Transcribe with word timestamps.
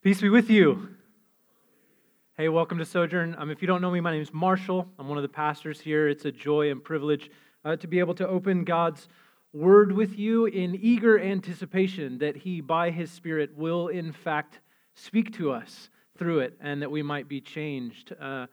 Peace 0.00 0.20
be 0.20 0.28
with 0.28 0.48
you. 0.48 0.90
Hey, 2.36 2.48
welcome 2.48 2.78
to 2.78 2.84
Sojourn. 2.84 3.34
Um, 3.36 3.50
if 3.50 3.60
you 3.60 3.66
don't 3.66 3.82
know 3.82 3.90
me, 3.90 3.98
my 3.98 4.12
name 4.12 4.22
is 4.22 4.32
Marshall. 4.32 4.86
I'm 4.96 5.08
one 5.08 5.18
of 5.18 5.22
the 5.22 5.28
pastors 5.28 5.80
here. 5.80 6.06
It's 6.06 6.24
a 6.24 6.30
joy 6.30 6.70
and 6.70 6.82
privilege 6.82 7.32
uh, 7.64 7.74
to 7.74 7.88
be 7.88 7.98
able 7.98 8.14
to 8.14 8.28
open 8.28 8.62
God's 8.62 9.08
word 9.52 9.90
with 9.90 10.16
you 10.16 10.46
in 10.46 10.78
eager 10.80 11.18
anticipation 11.18 12.18
that 12.18 12.36
He, 12.36 12.60
by 12.60 12.92
His 12.92 13.10
Spirit, 13.10 13.56
will 13.56 13.88
in 13.88 14.12
fact 14.12 14.60
speak 14.94 15.32
to 15.32 15.50
us 15.50 15.90
through 16.16 16.38
it 16.40 16.56
and 16.60 16.80
that 16.80 16.92
we 16.92 17.02
might 17.02 17.26
be 17.26 17.40
changed 17.40 18.14
uh, 18.20 18.46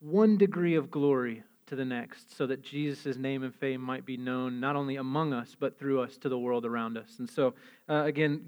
one 0.00 0.36
degree 0.36 0.74
of 0.74 0.90
glory 0.90 1.44
to 1.66 1.76
the 1.76 1.84
next 1.84 2.36
so 2.36 2.48
that 2.48 2.64
Jesus' 2.64 3.16
name 3.16 3.44
and 3.44 3.54
fame 3.54 3.80
might 3.80 4.04
be 4.04 4.16
known 4.16 4.58
not 4.58 4.74
only 4.74 4.96
among 4.96 5.32
us 5.32 5.54
but 5.56 5.78
through 5.78 6.00
us 6.00 6.18
to 6.18 6.28
the 6.28 6.38
world 6.38 6.66
around 6.66 6.98
us. 6.98 7.20
And 7.20 7.30
so, 7.30 7.54
uh, 7.88 8.02
again, 8.06 8.44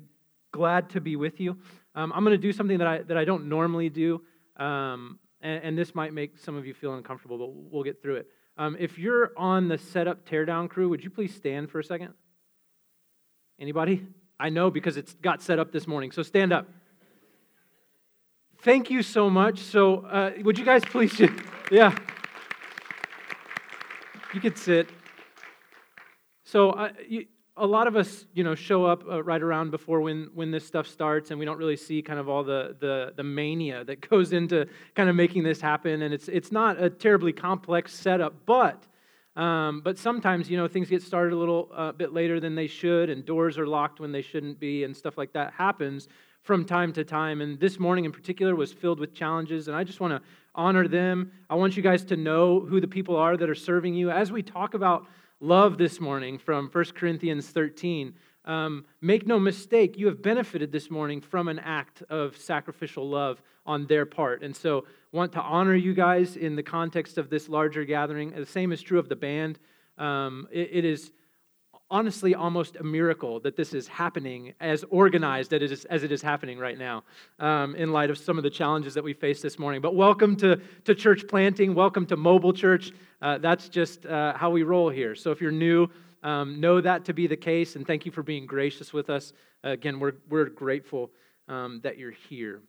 glad 0.50 0.90
to 0.90 1.00
be 1.00 1.14
with 1.14 1.38
you. 1.38 1.56
Um, 1.94 2.12
I'm 2.14 2.24
going 2.24 2.36
to 2.36 2.38
do 2.38 2.52
something 2.52 2.78
that 2.78 2.86
I, 2.86 2.98
that 3.02 3.16
I 3.16 3.24
don't 3.24 3.48
normally 3.48 3.88
do, 3.88 4.22
um, 4.56 5.18
and, 5.40 5.64
and, 5.64 5.78
this 5.78 5.94
might 5.94 6.12
make 6.12 6.38
some 6.38 6.56
of 6.56 6.66
you 6.66 6.74
feel 6.74 6.94
uncomfortable, 6.94 7.38
but 7.38 7.48
we'll 7.52 7.82
get 7.82 8.02
through 8.02 8.16
it. 8.16 8.26
Um, 8.56 8.76
if 8.78 8.98
you're 8.98 9.32
on 9.36 9.68
the 9.68 9.78
setup 9.78 10.28
teardown 10.28 10.68
crew, 10.68 10.88
would 10.88 11.02
you 11.02 11.10
please 11.10 11.34
stand 11.34 11.70
for 11.70 11.80
a 11.80 11.84
second? 11.84 12.12
Anybody? 13.58 14.06
I 14.38 14.50
know 14.50 14.70
because 14.70 14.96
it's 14.96 15.14
got 15.14 15.42
set 15.42 15.58
up 15.58 15.72
this 15.72 15.86
morning, 15.86 16.12
so 16.12 16.22
stand 16.22 16.52
up. 16.52 16.68
Thank 18.62 18.90
you 18.90 19.02
so 19.02 19.30
much. 19.30 19.60
So, 19.60 20.00
uh, 20.00 20.32
would 20.42 20.58
you 20.58 20.64
guys 20.64 20.84
please, 20.84 21.18
yeah. 21.70 21.96
You 24.34 24.40
could 24.40 24.58
sit. 24.58 24.88
So, 26.44 26.70
uh, 26.70 26.90
you, 27.08 27.26
a 27.60 27.66
lot 27.66 27.86
of 27.86 27.94
us, 27.94 28.24
you 28.32 28.42
know, 28.42 28.54
show 28.54 28.86
up 28.86 29.04
uh, 29.08 29.22
right 29.22 29.42
around 29.42 29.70
before 29.70 30.00
when 30.00 30.30
when 30.34 30.50
this 30.50 30.66
stuff 30.66 30.86
starts, 30.86 31.30
and 31.30 31.38
we 31.38 31.44
don't 31.44 31.58
really 31.58 31.76
see 31.76 32.02
kind 32.02 32.18
of 32.18 32.28
all 32.28 32.42
the 32.42 32.76
the 32.80 33.12
the 33.14 33.22
mania 33.22 33.84
that 33.84 34.00
goes 34.10 34.32
into 34.32 34.66
kind 34.94 35.08
of 35.08 35.14
making 35.14 35.42
this 35.42 35.60
happen. 35.60 36.02
And 36.02 36.12
it's 36.12 36.28
it's 36.28 36.50
not 36.50 36.82
a 36.82 36.90
terribly 36.90 37.32
complex 37.32 37.94
setup, 37.94 38.34
but 38.46 38.86
um, 39.36 39.82
but 39.82 39.96
sometimes, 39.96 40.50
you 40.50 40.56
know, 40.56 40.66
things 40.66 40.88
get 40.88 41.02
started 41.02 41.32
a 41.32 41.36
little 41.36 41.70
uh, 41.74 41.92
bit 41.92 42.12
later 42.12 42.40
than 42.40 42.54
they 42.54 42.66
should, 42.66 43.10
and 43.10 43.24
doors 43.24 43.58
are 43.58 43.66
locked 43.66 44.00
when 44.00 44.10
they 44.10 44.22
shouldn't 44.22 44.58
be, 44.58 44.84
and 44.84 44.96
stuff 44.96 45.16
like 45.16 45.32
that 45.34 45.52
happens 45.52 46.08
from 46.42 46.64
time 46.64 46.92
to 46.94 47.04
time. 47.04 47.40
And 47.40 47.60
this 47.60 47.78
morning 47.78 48.06
in 48.06 48.12
particular 48.12 48.56
was 48.56 48.72
filled 48.72 48.98
with 48.98 49.14
challenges, 49.14 49.68
and 49.68 49.76
I 49.76 49.84
just 49.84 50.00
want 50.00 50.12
to 50.14 50.28
honor 50.54 50.88
them. 50.88 51.30
I 51.48 51.54
want 51.54 51.76
you 51.76 51.82
guys 51.82 52.04
to 52.06 52.16
know 52.16 52.60
who 52.60 52.80
the 52.80 52.88
people 52.88 53.16
are 53.16 53.36
that 53.36 53.48
are 53.48 53.54
serving 53.54 53.94
you 53.94 54.10
as 54.10 54.32
we 54.32 54.42
talk 54.42 54.74
about 54.74 55.06
love 55.40 55.78
this 55.78 56.00
morning 56.00 56.38
from 56.38 56.68
1 56.68 56.84
Corinthians 56.94 57.48
13. 57.48 58.14
Um, 58.44 58.84
make 59.00 59.26
no 59.26 59.38
mistake, 59.38 59.98
you 59.98 60.06
have 60.06 60.22
benefited 60.22 60.70
this 60.70 60.90
morning 60.90 61.20
from 61.20 61.48
an 61.48 61.58
act 61.58 62.02
of 62.10 62.36
sacrificial 62.36 63.08
love 63.08 63.42
on 63.66 63.86
their 63.86 64.06
part. 64.06 64.42
And 64.42 64.54
so, 64.54 64.84
want 65.12 65.32
to 65.32 65.40
honor 65.40 65.74
you 65.74 65.92
guys 65.92 66.36
in 66.36 66.56
the 66.56 66.62
context 66.62 67.18
of 67.18 67.30
this 67.30 67.48
larger 67.48 67.84
gathering. 67.84 68.30
The 68.30 68.46
same 68.46 68.70
is 68.70 68.80
true 68.80 68.98
of 68.98 69.08
the 69.08 69.16
band. 69.16 69.58
Um, 69.98 70.46
it, 70.52 70.70
it 70.72 70.84
is 70.84 71.10
honestly 71.90 72.34
almost 72.34 72.76
a 72.76 72.84
miracle 72.84 73.40
that 73.40 73.56
this 73.56 73.74
is 73.74 73.88
happening 73.88 74.54
as 74.60 74.84
organized 74.90 75.52
as 75.52 75.62
it 75.62 75.72
is, 75.72 75.84
as 75.86 76.04
it 76.04 76.12
is 76.12 76.22
happening 76.22 76.58
right 76.58 76.78
now 76.78 77.02
um, 77.40 77.74
in 77.74 77.92
light 77.92 78.10
of 78.10 78.18
some 78.18 78.38
of 78.38 78.44
the 78.44 78.50
challenges 78.50 78.94
that 78.94 79.02
we 79.02 79.12
face 79.12 79.42
this 79.42 79.58
morning. 79.58 79.80
But 79.80 79.96
welcome 79.96 80.36
to, 80.36 80.60
to 80.84 80.94
church 80.94 81.26
planting. 81.26 81.74
Welcome 81.74 82.06
to 82.06 82.16
mobile 82.16 82.52
church. 82.52 82.92
Uh, 83.20 83.38
that's 83.38 83.68
just 83.68 84.06
uh, 84.06 84.34
how 84.34 84.50
we 84.50 84.62
roll 84.62 84.88
here. 84.88 85.16
So 85.16 85.32
if 85.32 85.40
you're 85.40 85.50
new, 85.50 85.88
um, 86.22 86.60
know 86.60 86.80
that 86.80 87.04
to 87.06 87.12
be 87.12 87.26
the 87.26 87.36
case, 87.36 87.74
and 87.74 87.86
thank 87.86 88.06
you 88.06 88.12
for 88.12 88.22
being 88.22 88.46
gracious 88.46 88.92
with 88.92 89.10
us. 89.10 89.32
Uh, 89.64 89.70
again, 89.70 89.98
we're, 89.98 90.14
we're 90.28 90.48
grateful 90.48 91.10
um, 91.48 91.80
that 91.82 91.98
you're 91.98 92.12
here. 92.12 92.60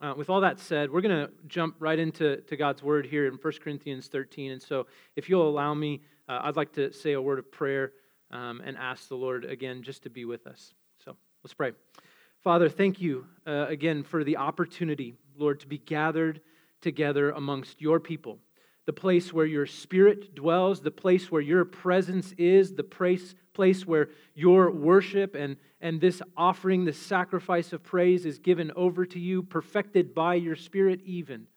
Uh, 0.00 0.14
with 0.16 0.28
all 0.28 0.42
that 0.42 0.60
said, 0.60 0.90
we're 0.90 1.00
going 1.00 1.26
to 1.26 1.32
jump 1.46 1.76
right 1.80 1.98
into 1.98 2.36
to 2.42 2.56
God's 2.56 2.82
word 2.82 3.06
here 3.06 3.26
in 3.26 3.34
1 3.34 3.52
Corinthians 3.62 4.06
13. 4.08 4.52
And 4.52 4.62
so, 4.62 4.86
if 5.16 5.28
you'll 5.28 5.48
allow 5.48 5.74
me, 5.74 6.02
uh, 6.28 6.40
I'd 6.42 6.56
like 6.56 6.72
to 6.74 6.92
say 6.92 7.12
a 7.12 7.22
word 7.22 7.38
of 7.38 7.50
prayer 7.50 7.92
um, 8.30 8.62
and 8.64 8.76
ask 8.76 9.08
the 9.08 9.16
Lord 9.16 9.44
again 9.44 9.82
just 9.82 10.02
to 10.04 10.10
be 10.10 10.24
with 10.24 10.46
us. 10.46 10.74
So 11.04 11.16
let's 11.42 11.54
pray. 11.54 11.72
Father, 12.42 12.68
thank 12.68 13.00
you 13.00 13.26
uh, 13.46 13.66
again 13.68 14.02
for 14.02 14.22
the 14.22 14.36
opportunity, 14.36 15.14
Lord, 15.36 15.60
to 15.60 15.66
be 15.66 15.78
gathered 15.78 16.40
together 16.80 17.30
amongst 17.30 17.80
your 17.80 17.98
people, 17.98 18.38
the 18.86 18.92
place 18.92 19.32
where 19.32 19.46
your 19.46 19.66
spirit 19.66 20.34
dwells, 20.34 20.80
the 20.80 20.90
place 20.90 21.30
where 21.30 21.42
your 21.42 21.64
presence 21.64 22.32
is, 22.38 22.74
the 22.74 22.84
place, 22.84 23.34
place 23.54 23.86
where 23.86 24.10
your 24.34 24.70
worship 24.70 25.34
and, 25.34 25.56
and 25.80 26.00
this 26.00 26.22
offering, 26.36 26.84
this 26.84 26.98
sacrifice 26.98 27.72
of 27.72 27.82
praise 27.82 28.24
is 28.24 28.38
given 28.38 28.70
over 28.76 29.04
to 29.04 29.18
you, 29.18 29.42
perfected 29.42 30.14
by 30.14 30.34
your 30.34 30.56
spirit, 30.56 31.00
even. 31.04 31.48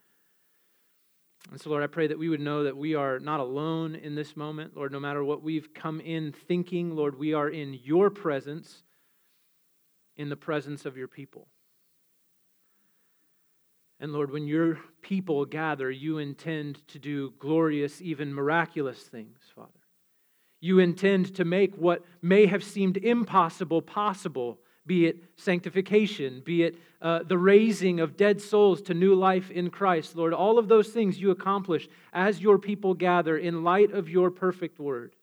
And 1.49 1.59
so, 1.59 1.69
Lord, 1.69 1.83
I 1.83 1.87
pray 1.87 2.07
that 2.07 2.19
we 2.19 2.29
would 2.29 2.39
know 2.39 2.63
that 2.63 2.77
we 2.77 2.95
are 2.95 3.19
not 3.19 3.39
alone 3.39 3.95
in 3.95 4.15
this 4.15 4.37
moment. 4.37 4.75
Lord, 4.75 4.91
no 4.91 4.99
matter 4.99 5.23
what 5.23 5.41
we've 5.41 5.73
come 5.73 5.99
in 5.99 6.31
thinking, 6.31 6.95
Lord, 6.95 7.17
we 7.17 7.33
are 7.33 7.49
in 7.49 7.79
your 7.83 8.09
presence, 8.09 8.83
in 10.15 10.29
the 10.29 10.37
presence 10.37 10.85
of 10.85 10.97
your 10.97 11.07
people. 11.07 11.47
And 13.99 14.13
Lord, 14.13 14.31
when 14.31 14.47
your 14.47 14.79
people 15.01 15.45
gather, 15.45 15.91
you 15.91 16.17
intend 16.17 16.87
to 16.87 16.99
do 16.99 17.33
glorious, 17.37 18.01
even 18.01 18.33
miraculous 18.33 18.99
things, 18.99 19.39
Father. 19.55 19.69
You 20.59 20.79
intend 20.79 21.35
to 21.35 21.45
make 21.45 21.75
what 21.75 22.03
may 22.21 22.45
have 22.45 22.63
seemed 22.63 22.97
impossible 22.97 23.81
possible 23.81 24.59
be 24.85 25.05
it 25.05 25.17
sanctification, 25.35 26.41
be 26.43 26.63
it 26.63 26.75
uh, 27.01 27.19
the 27.23 27.37
raising 27.37 27.99
of 27.99 28.17
dead 28.17 28.41
souls 28.41 28.81
to 28.83 28.93
new 28.93 29.15
life 29.15 29.51
in 29.51 29.69
Christ. 29.69 30.15
Lord, 30.15 30.33
all 30.33 30.57
of 30.57 30.67
those 30.67 30.89
things 30.89 31.19
you 31.19 31.31
accomplish 31.31 31.87
as 32.13 32.41
your 32.41 32.57
people 32.57 32.93
gather 32.93 33.37
in 33.37 33.63
light 33.63 33.91
of 33.91 34.09
your 34.09 34.31
perfect 34.31 34.79
word. 34.79 35.15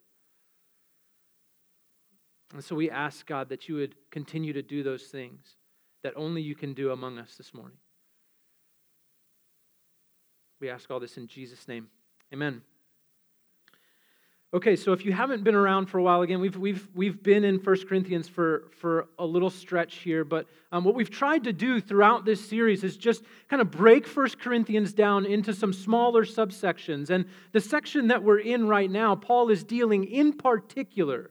And 2.53 2.65
so 2.65 2.75
we 2.75 2.91
ask, 2.91 3.27
God, 3.27 3.49
that 3.51 3.69
you 3.69 3.75
would 3.77 3.95
continue 4.11 4.53
to 4.53 4.63
do 4.63 4.83
those 4.83 5.05
things 5.05 5.57
that 6.03 6.15
only 6.17 6.41
you 6.41 6.55
can 6.55 6.73
do 6.73 6.93
among 6.93 7.19
us 7.19 7.35
this 7.37 7.53
morning. 7.53 7.77
We 10.61 10.71
ask 10.71 10.91
all 10.91 11.01
this 11.01 11.17
in 11.17 11.27
Jesus' 11.27 11.69
name. 11.69 11.89
Amen. 12.33 12.63
Okay, 14.55 14.77
so 14.77 14.95
if 14.95 15.05
you 15.05 15.13
haven't 15.13 15.45
been 15.45 15.55
around 15.55 15.87
for 15.87 15.99
a 15.99 16.03
while, 16.03 16.23
again, 16.23 16.41
we've, 16.41 16.57
we've, 16.57 16.89
we've 16.95 17.23
been 17.23 17.45
in 17.45 17.57
1 17.57 17.87
Corinthians 17.87 18.29
for, 18.29 18.71
for 18.81 19.09
a 19.19 19.27
little 19.27 19.51
stretch 19.51 19.97
here, 19.97 20.25
but 20.25 20.47
um, 20.73 20.85
what 20.85 20.95
we've 20.95 21.11
tried 21.11 21.45
to 21.45 21.53
do 21.53 21.83
throughout 21.83 22.25
this 22.25 22.43
series 22.49 22.83
is 22.83 22.97
just 22.97 23.23
kind 23.51 23.61
of 23.61 23.71
break 23.71 24.07
1 24.07 24.31
Corinthians 24.41 24.95
down 24.95 25.27
into 25.27 25.53
some 25.53 25.75
smaller 25.75 26.25
subsections. 26.25 27.11
And 27.11 27.27
the 27.53 27.61
section 27.61 28.09
that 28.09 28.23
we're 28.23 28.39
in 28.39 28.67
right 28.67 28.91
now, 28.91 29.15
Paul 29.15 29.51
is 29.51 29.65
dealing 29.65 30.05
in 30.05 30.33
particular 30.33 31.31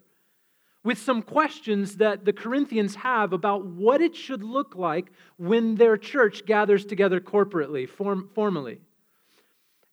with 0.83 0.99
some 0.99 1.23
questions 1.23 1.95
that 1.95 2.23
the 2.23 2.33
Corinthians 2.33 2.93
have 2.93 3.33
about 3.33 3.65
what 3.65 3.99
it 3.99 4.15
should 4.15 4.43
look 4.43 4.75
like 4.75 5.11
when 5.37 5.73
their 5.73 5.97
church 5.97 6.45
gathers 6.45 6.85
together 6.85 7.19
corporately, 7.19 7.89
form, 7.89 8.29
formally. 8.35 8.79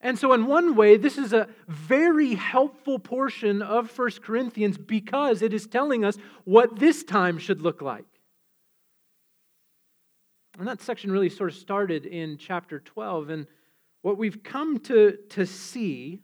And 0.04 0.18
so, 0.18 0.34
in 0.34 0.44
one 0.44 0.76
way, 0.76 0.98
this 0.98 1.16
is 1.16 1.32
a 1.32 1.48
very 1.66 2.34
helpful 2.34 2.98
portion 2.98 3.62
of 3.62 3.90
First 3.90 4.20
Corinthians 4.20 4.76
because 4.76 5.40
it 5.40 5.54
is 5.54 5.66
telling 5.66 6.04
us 6.04 6.18
what 6.44 6.78
this 6.78 7.02
time 7.02 7.38
should 7.38 7.62
look 7.62 7.80
like. 7.80 8.04
And 10.58 10.68
that 10.68 10.82
section 10.82 11.10
really 11.10 11.30
sort 11.30 11.48
of 11.48 11.56
started 11.56 12.04
in 12.04 12.36
chapter 12.36 12.80
12. 12.80 13.30
And 13.30 13.46
what 14.02 14.18
we've 14.18 14.42
come 14.42 14.78
to, 14.80 15.16
to 15.30 15.46
see 15.46 16.20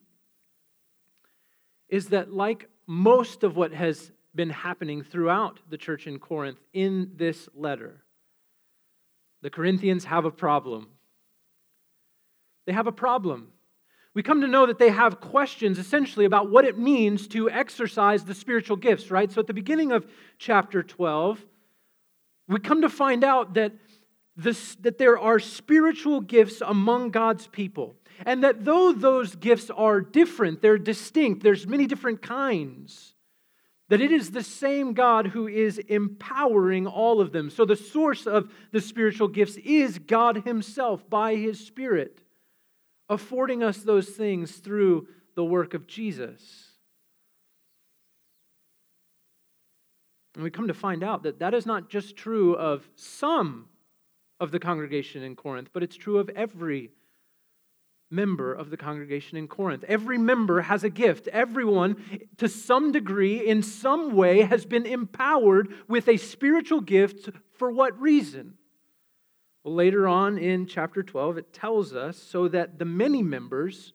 is 1.89 2.09
that, 2.09 2.31
like 2.31 2.69
most 2.87 3.45
of 3.45 3.57
what 3.57 3.73
has 3.73 4.13
been 4.35 4.51
happening 4.51 5.03
throughout 5.03 5.59
the 5.71 5.79
church 5.79 6.07
in 6.07 6.19
Corinth 6.19 6.59
in 6.75 7.13
this 7.17 7.49
letter, 7.55 8.05
the 9.41 9.49
Corinthians 9.49 10.05
have 10.05 10.27
a 10.27 10.31
problem. 10.31 10.89
They 12.67 12.75
have 12.75 12.87
a 12.87 12.93
problem 12.93 13.55
we 14.15 14.23
come 14.23 14.41
to 14.41 14.49
know 14.49 14.67
that 14.67 14.79
they 14.79 14.91
have 14.91 15.21
questions 15.21 15.79
essentially 15.79 16.25
about 16.25 16.51
what 16.51 16.65
it 16.65 16.77
means 16.77 17.29
to 17.29 17.49
exercise 17.49 18.25
the 18.25 18.35
spiritual 18.35 18.77
gifts, 18.77 19.11
right? 19.11 19.31
So 19.31 19.41
at 19.41 19.47
the 19.47 19.55
beginning 19.55 19.93
of 19.93 20.05
chapter 20.39 20.83
12, 20.83 21.45
we 22.49 22.59
come 22.59 22.83
to 22.83 22.89
find 22.89 23.23
out 23.23 23.55
that, 23.55 23.73
this, 24.37 24.75
that 24.77 24.99
there 24.99 25.19
are 25.19 25.39
spiritual 25.39 26.21
gifts 26.21 26.61
among 26.61 27.11
God's 27.11 27.47
people. 27.47 27.95
And 28.27 28.43
that 28.43 28.65
though 28.65 28.93
those 28.93 29.37
gifts 29.37 29.71
are 29.71 30.01
different, 30.01 30.61
they're 30.61 30.77
distinct, 30.77 31.45
there's 31.45 31.67
many 31.67 31.87
different 31.87 32.21
kinds, 32.21 33.15
that 33.89 34.01
it 34.01 34.11
is 34.11 34.33
the 34.33 34.43
same 34.43 34.93
God 34.93 35.29
who 35.29 35.47
is 35.47 35.79
empowering 35.79 36.89
all 36.89 37.21
of 37.21 37.31
them. 37.31 37.49
So 37.49 37.65
the 37.65 37.77
source 37.77 38.27
of 38.27 38.53
the 38.73 38.81
spiritual 38.81 39.29
gifts 39.29 39.57
is 39.59 40.01
God 40.01 40.45
Himself 40.45 41.09
by 41.09 41.37
His 41.37 41.65
Spirit 41.65 42.21
affording 43.11 43.63
us 43.63 43.79
those 43.79 44.09
things 44.09 44.53
through 44.53 45.09
the 45.35 45.45
work 45.45 45.75
of 45.75 45.87
Jesus. 45.87 46.69
And 50.35 50.45
we 50.45 50.51
come 50.51 50.69
to 50.69 50.75
find 50.75 51.03
out 51.03 51.25
that 51.25 51.41
that 51.41 51.53
is 51.53 51.67
not 51.67 51.91
just 51.91 52.17
true 52.17 52.55
of 52.55 52.89
some 52.95 53.67
of 54.39 54.53
the 54.53 54.61
congregation 54.61 55.23
in 55.23 55.35
Corinth, 55.35 55.71
but 55.73 55.83
it's 55.83 55.97
true 55.97 56.19
of 56.19 56.31
every 56.31 56.91
member 58.13 58.53
of 58.53 58.71
the 58.71 58.77
congregation 58.77 59.37
in 59.37 59.49
Corinth. 59.49 59.85
Every 59.87 60.19
member 60.19 60.63
has 60.63 60.85
a 60.85 60.91
gift. 60.91 61.29
Everyone, 61.29 61.97
to 62.39 62.49
some 62.49 62.93
degree, 62.93 63.47
in 63.47 63.63
some 63.63 64.15
way, 64.15 64.43
has 64.43 64.65
been 64.65 64.87
empowered 64.87 65.75
with 65.89 66.09
a 66.09 66.17
spiritual 66.17 66.81
gift. 66.81 67.29
For 67.59 67.71
what 67.71 68.01
reason? 68.01 68.55
Well, 69.63 69.75
later 69.75 70.09
on 70.09 70.39
in 70.39 70.67
chapter 70.67 71.03
12, 71.03 71.39
it 71.39 71.53
tells 71.53 71.95
us 71.95 72.17
so 72.17 72.49
that 72.49 72.79
the 72.79 72.85
many 72.85 73.23
members 73.23 73.93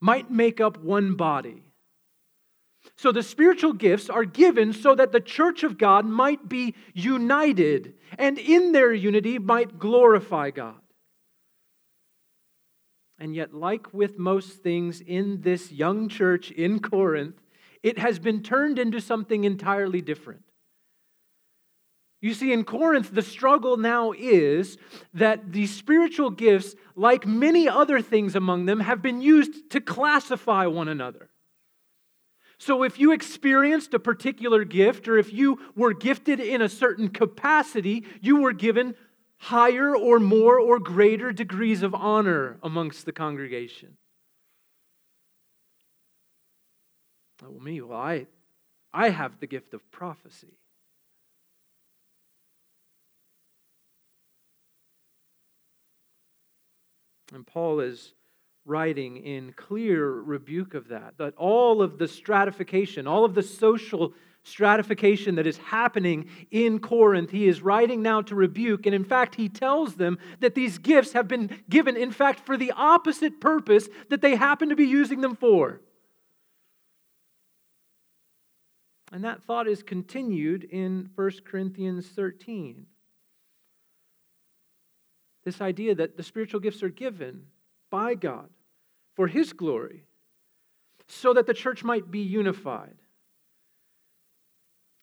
might 0.00 0.30
make 0.30 0.60
up 0.60 0.78
one 0.78 1.14
body. 1.14 1.62
So 2.96 3.12
the 3.12 3.22
spiritual 3.22 3.72
gifts 3.72 4.08
are 4.08 4.24
given 4.24 4.72
so 4.72 4.94
that 4.94 5.12
the 5.12 5.20
church 5.20 5.62
of 5.62 5.78
God 5.78 6.06
might 6.06 6.48
be 6.48 6.74
united 6.94 7.94
and 8.18 8.38
in 8.38 8.72
their 8.72 8.92
unity 8.92 9.38
might 9.38 9.78
glorify 9.78 10.50
God. 10.50 10.80
And 13.18 13.34
yet, 13.34 13.52
like 13.52 13.92
with 13.92 14.18
most 14.18 14.62
things 14.62 15.02
in 15.02 15.42
this 15.42 15.70
young 15.70 16.08
church 16.08 16.50
in 16.50 16.80
Corinth, 16.80 17.36
it 17.82 17.98
has 17.98 18.18
been 18.18 18.42
turned 18.42 18.78
into 18.78 19.00
something 19.00 19.44
entirely 19.44 20.00
different. 20.00 20.42
You 22.20 22.34
see, 22.34 22.52
in 22.52 22.64
Corinth, 22.64 23.14
the 23.14 23.22
struggle 23.22 23.78
now 23.78 24.12
is 24.12 24.76
that 25.14 25.52
the 25.52 25.66
spiritual 25.66 26.30
gifts, 26.30 26.74
like 26.94 27.26
many 27.26 27.66
other 27.66 28.02
things 28.02 28.36
among 28.36 28.66
them, 28.66 28.80
have 28.80 29.00
been 29.00 29.22
used 29.22 29.70
to 29.70 29.80
classify 29.80 30.66
one 30.66 30.88
another. 30.88 31.30
So, 32.58 32.82
if 32.82 32.98
you 32.98 33.12
experienced 33.12 33.94
a 33.94 33.98
particular 33.98 34.64
gift 34.64 35.08
or 35.08 35.16
if 35.16 35.32
you 35.32 35.58
were 35.74 35.94
gifted 35.94 36.40
in 36.40 36.60
a 36.60 36.68
certain 36.68 37.08
capacity, 37.08 38.04
you 38.20 38.36
were 38.36 38.52
given 38.52 38.94
higher 39.38 39.96
or 39.96 40.20
more 40.20 40.60
or 40.60 40.78
greater 40.78 41.32
degrees 41.32 41.82
of 41.82 41.94
honor 41.94 42.58
amongst 42.62 43.06
the 43.06 43.12
congregation. 43.12 43.96
Well, 47.40 47.58
me, 47.58 47.80
well, 47.80 47.98
I, 47.98 48.26
I 48.92 49.08
have 49.08 49.40
the 49.40 49.46
gift 49.46 49.72
of 49.72 49.90
prophecy. 49.90 50.58
And 57.32 57.46
Paul 57.46 57.80
is 57.80 58.14
writing 58.64 59.16
in 59.18 59.52
clear 59.52 60.08
rebuke 60.10 60.74
of 60.74 60.88
that, 60.88 61.14
that 61.18 61.34
all 61.36 61.82
of 61.82 61.98
the 61.98 62.08
stratification, 62.08 63.06
all 63.06 63.24
of 63.24 63.34
the 63.34 63.42
social 63.42 64.12
stratification 64.42 65.34
that 65.34 65.46
is 65.46 65.58
happening 65.58 66.28
in 66.50 66.78
Corinth. 66.78 67.30
He 67.30 67.46
is 67.46 67.62
writing 67.62 68.02
now 68.02 68.22
to 68.22 68.34
rebuke, 68.34 68.86
and 68.86 68.94
in 68.94 69.04
fact, 69.04 69.34
he 69.34 69.48
tells 69.48 69.94
them 69.94 70.18
that 70.40 70.54
these 70.54 70.78
gifts 70.78 71.12
have 71.12 71.28
been 71.28 71.50
given, 71.68 71.96
in 71.96 72.10
fact, 72.10 72.46
for 72.46 72.56
the 72.56 72.72
opposite 72.72 73.40
purpose 73.40 73.88
that 74.08 74.22
they 74.22 74.36
happen 74.36 74.70
to 74.70 74.76
be 74.76 74.86
using 74.86 75.20
them 75.20 75.36
for. 75.36 75.80
And 79.12 79.24
that 79.24 79.42
thought 79.42 79.66
is 79.66 79.82
continued 79.82 80.64
in 80.64 81.10
1 81.16 81.30
Corinthians 81.44 82.06
13. 82.08 82.86
This 85.50 85.60
idea 85.60 85.96
that 85.96 86.16
the 86.16 86.22
spiritual 86.22 86.60
gifts 86.60 86.80
are 86.80 86.90
given 86.90 87.46
by 87.90 88.14
God 88.14 88.48
for 89.16 89.26
His 89.26 89.52
glory 89.52 90.04
so 91.08 91.34
that 91.34 91.48
the 91.48 91.54
church 91.54 91.82
might 91.82 92.08
be 92.08 92.20
unified. 92.20 92.94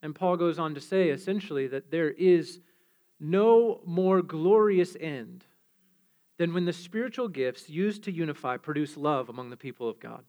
And 0.01 0.15
Paul 0.15 0.37
goes 0.37 0.57
on 0.57 0.73
to 0.75 0.79
say 0.79 1.09
essentially 1.09 1.67
that 1.67 1.91
there 1.91 2.11
is 2.11 2.61
no 3.19 3.81
more 3.85 4.21
glorious 4.21 4.95
end 5.01 5.43
than 6.37 6.53
when 6.53 6.63
the 6.63 6.71
spiritual 6.71 7.27
gifts 7.27 7.69
used 7.69 8.05
to 8.05 8.11
unify 8.13 8.55
produce 8.55 8.95
love 8.95 9.27
among 9.27 9.49
the 9.49 9.57
people 9.57 9.89
of 9.89 9.99
God. 9.99 10.23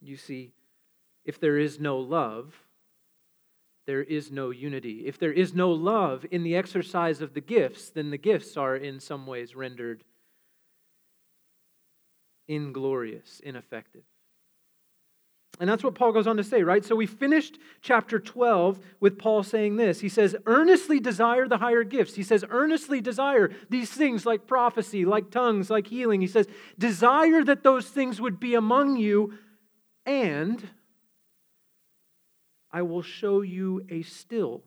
You 0.00 0.16
see, 0.16 0.52
if 1.24 1.40
there 1.40 1.58
is 1.58 1.80
no 1.80 1.98
love, 1.98 2.54
there 3.90 4.04
is 4.04 4.30
no 4.30 4.50
unity. 4.50 5.02
If 5.04 5.18
there 5.18 5.32
is 5.32 5.52
no 5.52 5.72
love 5.72 6.24
in 6.30 6.44
the 6.44 6.54
exercise 6.54 7.20
of 7.20 7.34
the 7.34 7.40
gifts, 7.40 7.90
then 7.90 8.10
the 8.10 8.18
gifts 8.18 8.56
are 8.56 8.76
in 8.76 9.00
some 9.00 9.26
ways 9.26 9.56
rendered 9.56 10.04
inglorious, 12.46 13.40
ineffective. 13.42 14.04
And 15.58 15.68
that's 15.68 15.82
what 15.82 15.96
Paul 15.96 16.12
goes 16.12 16.28
on 16.28 16.36
to 16.36 16.44
say, 16.44 16.62
right? 16.62 16.84
So 16.84 16.94
we 16.94 17.06
finished 17.06 17.58
chapter 17.82 18.20
12 18.20 18.78
with 19.00 19.18
Paul 19.18 19.42
saying 19.42 19.74
this. 19.74 19.98
He 19.98 20.08
says, 20.08 20.36
earnestly 20.46 21.00
desire 21.00 21.48
the 21.48 21.58
higher 21.58 21.82
gifts. 21.82 22.14
He 22.14 22.22
says, 22.22 22.44
earnestly 22.48 23.00
desire 23.00 23.50
these 23.70 23.90
things 23.90 24.24
like 24.24 24.46
prophecy, 24.46 25.04
like 25.04 25.32
tongues, 25.32 25.68
like 25.68 25.88
healing. 25.88 26.20
He 26.20 26.28
says, 26.28 26.46
desire 26.78 27.42
that 27.42 27.64
those 27.64 27.88
things 27.88 28.20
would 28.20 28.38
be 28.38 28.54
among 28.54 28.98
you, 28.98 29.34
and 30.06 30.62
I 32.72 32.82
will 32.82 33.02
show 33.02 33.40
you 33.40 33.84
a 33.90 34.02
still 34.02 34.62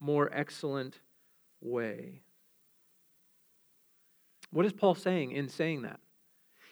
more 0.00 0.30
excellent 0.32 1.00
way. 1.60 2.22
What 4.50 4.66
is 4.66 4.72
Paul 4.72 4.94
saying 4.94 5.32
in 5.32 5.48
saying 5.48 5.82
that? 5.82 6.00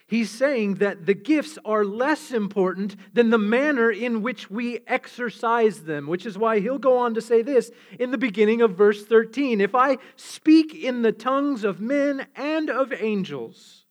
He's 0.09 0.31
saying 0.31 0.77
that 0.77 1.05
the 1.05 1.15
gifts 1.15 1.59
are 1.65 1.85
less 1.85 2.31
important 2.31 2.95
than 3.13 3.31
the 3.31 3.39
manner 3.39 3.91
in 3.91 4.23
which 4.23 4.49
we 4.49 4.79
exercise 4.87 5.83
them, 5.83 6.07
which 6.07 6.25
is 6.25 6.39
why 6.39 6.61
he'll 6.61 6.79
go 6.79 6.99
on 6.99 7.15
to 7.15 7.21
say 7.21 7.43
this 7.43 7.73
in 7.99 8.13
the 8.13 8.19
beginning 8.19 8.63
of 8.63 8.77
verse 8.77 9.05
13 9.05 9.61
If 9.61 9.75
I 9.75 9.99
speak 10.15 10.75
in 10.75 11.03
the 11.03 11.11
tongues 11.11 11.65
of 11.65 11.81
men 11.81 12.29
and 12.37 12.71
of 12.71 12.93
angels, 12.93 13.85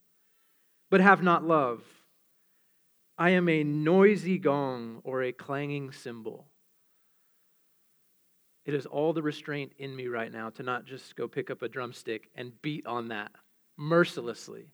but 0.90 1.02
have 1.02 1.22
not 1.22 1.44
love, 1.44 1.84
I 3.18 3.32
am 3.32 3.50
a 3.50 3.66
noisy 3.66 4.38
gong 4.38 5.02
or 5.04 5.22
a 5.22 5.34
clanging 5.34 5.92
cymbal. 5.92 6.48
It 8.66 8.74
is 8.74 8.86
all 8.88 9.14
the 9.14 9.22
restraint 9.22 9.74
in 9.78 9.96
me 9.96 10.08
right 10.08 10.32
now 10.32 10.50
to 10.52 10.64
not 10.64 10.86
just 10.86 11.16
go 11.16 11.28
pick 11.28 11.52
up 11.52 11.62
a 11.62 11.70
drumstick 11.70 12.30
and 12.36 12.60
beat 12.62 12.88
on 12.88 13.10
that 13.10 13.32
mercilessly 13.78 14.72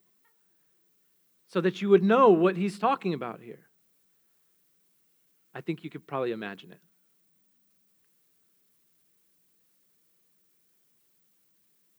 so 1.47 1.59
that 1.59 1.81
you 1.81 1.89
would 1.89 2.03
know 2.03 2.29
what 2.29 2.55
he's 2.55 2.79
talking 2.79 3.13
about 3.13 3.41
here. 3.41 3.67
I 5.53 5.59
think 5.59 5.83
you 5.83 5.89
could 5.89 6.07
probably 6.07 6.31
imagine 6.31 6.71
it. 6.71 6.79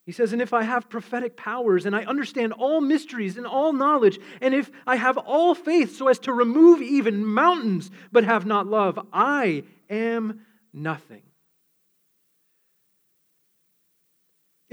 He 0.06 0.12
says, 0.12 0.32
And 0.32 0.40
if 0.40 0.54
I 0.54 0.62
have 0.62 0.88
prophetic 0.88 1.36
powers, 1.36 1.84
and 1.84 1.94
I 1.94 2.04
understand 2.04 2.54
all 2.54 2.80
mysteries 2.80 3.36
and 3.36 3.46
all 3.46 3.74
knowledge, 3.74 4.18
and 4.40 4.54
if 4.54 4.70
I 4.86 4.96
have 4.96 5.18
all 5.18 5.54
faith 5.54 5.96
so 5.96 6.08
as 6.08 6.18
to 6.20 6.32
remove 6.32 6.80
even 6.80 7.24
mountains, 7.24 7.90
but 8.10 8.24
have 8.24 8.46
not 8.46 8.66
love, 8.66 8.98
I 9.12 9.64
am 9.90 10.40
nothing. 10.72 11.22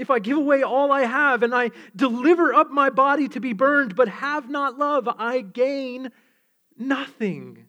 If 0.00 0.08
I 0.08 0.18
give 0.18 0.38
away 0.38 0.62
all 0.62 0.90
I 0.92 1.02
have 1.02 1.42
and 1.42 1.54
I 1.54 1.72
deliver 1.94 2.54
up 2.54 2.70
my 2.70 2.88
body 2.88 3.28
to 3.28 3.38
be 3.38 3.52
burned, 3.52 3.94
but 3.94 4.08
have 4.08 4.48
not 4.48 4.78
love, 4.78 5.06
I 5.18 5.42
gain 5.42 6.10
nothing. 6.78 7.66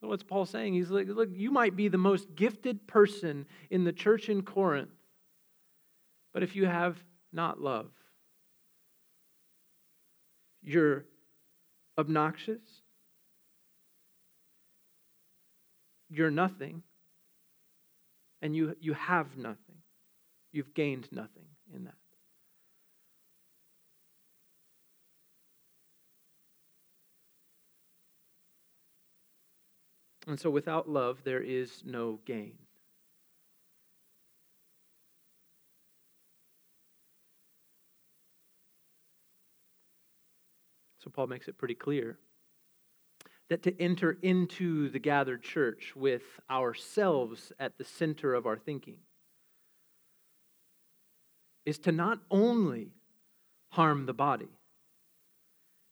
What's 0.00 0.22
Paul 0.22 0.46
saying? 0.46 0.72
He's 0.72 0.88
like, 0.88 1.06
look, 1.06 1.28
you 1.34 1.50
might 1.50 1.76
be 1.76 1.88
the 1.88 1.98
most 1.98 2.34
gifted 2.34 2.86
person 2.86 3.44
in 3.68 3.84
the 3.84 3.92
church 3.92 4.30
in 4.30 4.40
Corinth, 4.40 4.88
but 6.32 6.42
if 6.42 6.56
you 6.56 6.64
have 6.64 6.96
not 7.30 7.60
love, 7.60 7.90
you're 10.62 11.04
obnoxious, 11.98 12.62
you're 16.08 16.30
nothing, 16.30 16.82
and 18.40 18.56
you, 18.56 18.74
you 18.80 18.94
have 18.94 19.36
nothing. 19.36 19.76
You've 20.52 20.74
gained 20.74 21.08
nothing 21.12 21.46
in 21.74 21.84
that. 21.84 21.94
And 30.26 30.40
so 30.40 30.50
without 30.50 30.88
love, 30.88 31.22
there 31.24 31.40
is 31.40 31.82
no 31.84 32.18
gain. 32.24 32.54
So 40.98 41.10
Paul 41.10 41.28
makes 41.28 41.46
it 41.46 41.56
pretty 41.56 41.76
clear 41.76 42.18
that 43.48 43.62
to 43.62 43.80
enter 43.80 44.18
into 44.22 44.88
the 44.88 44.98
gathered 44.98 45.44
church 45.44 45.92
with 45.94 46.24
ourselves 46.50 47.52
at 47.60 47.78
the 47.78 47.84
center 47.84 48.34
of 48.34 48.44
our 48.44 48.56
thinking 48.56 48.96
is 51.66 51.78
to 51.80 51.92
not 51.92 52.20
only 52.30 52.92
harm 53.70 54.06
the 54.06 54.14
body, 54.14 54.48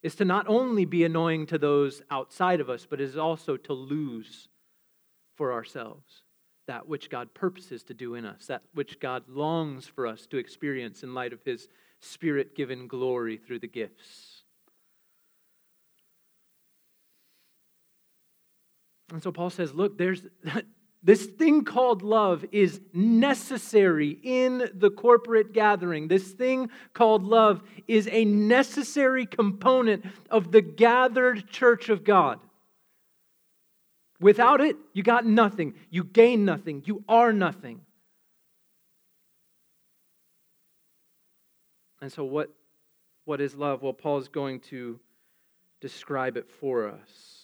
is 0.02 0.14
to 0.14 0.24
not 0.24 0.46
only 0.48 0.84
be 0.84 1.04
annoying 1.04 1.46
to 1.46 1.58
those 1.58 2.00
outside 2.10 2.60
of 2.60 2.70
us, 2.70 2.86
but 2.88 3.00
is 3.00 3.16
also 3.16 3.56
to 3.56 3.72
lose 3.72 4.48
for 5.36 5.52
ourselves 5.52 6.22
that 6.66 6.88
which 6.88 7.10
God 7.10 7.34
purposes 7.34 7.82
to 7.84 7.94
do 7.94 8.14
in 8.14 8.24
us, 8.24 8.46
that 8.46 8.62
which 8.72 9.00
God 9.00 9.24
longs 9.28 9.86
for 9.86 10.06
us 10.06 10.26
to 10.26 10.38
experience 10.38 11.02
in 11.02 11.12
light 11.12 11.32
of 11.32 11.42
His 11.44 11.68
Spirit 12.00 12.54
given 12.54 12.86
glory 12.86 13.36
through 13.36 13.58
the 13.58 13.66
gifts. 13.66 14.44
And 19.12 19.22
so 19.22 19.30
Paul 19.30 19.50
says, 19.50 19.74
look, 19.74 19.98
there's 19.98 20.22
this 21.04 21.26
thing 21.26 21.64
called 21.64 22.00
love 22.02 22.46
is 22.50 22.80
necessary 22.94 24.18
in 24.22 24.70
the 24.74 24.90
corporate 24.90 25.52
gathering. 25.52 26.08
This 26.08 26.32
thing 26.32 26.70
called 26.94 27.24
love 27.24 27.62
is 27.86 28.08
a 28.10 28.24
necessary 28.24 29.26
component 29.26 30.06
of 30.30 30.50
the 30.50 30.62
gathered 30.62 31.46
church 31.50 31.90
of 31.90 32.04
God. 32.04 32.40
Without 34.18 34.62
it, 34.62 34.76
you 34.94 35.02
got 35.02 35.26
nothing. 35.26 35.74
You 35.90 36.04
gain 36.04 36.46
nothing. 36.46 36.82
You 36.86 37.04
are 37.06 37.34
nothing. 37.34 37.82
And 42.00 42.10
so, 42.10 42.24
what, 42.24 42.50
what 43.26 43.42
is 43.42 43.54
love? 43.54 43.82
Well, 43.82 43.92
Paul 43.92 44.18
is 44.18 44.28
going 44.28 44.60
to 44.60 44.98
describe 45.82 46.38
it 46.38 46.48
for 46.48 46.88
us. 46.88 47.43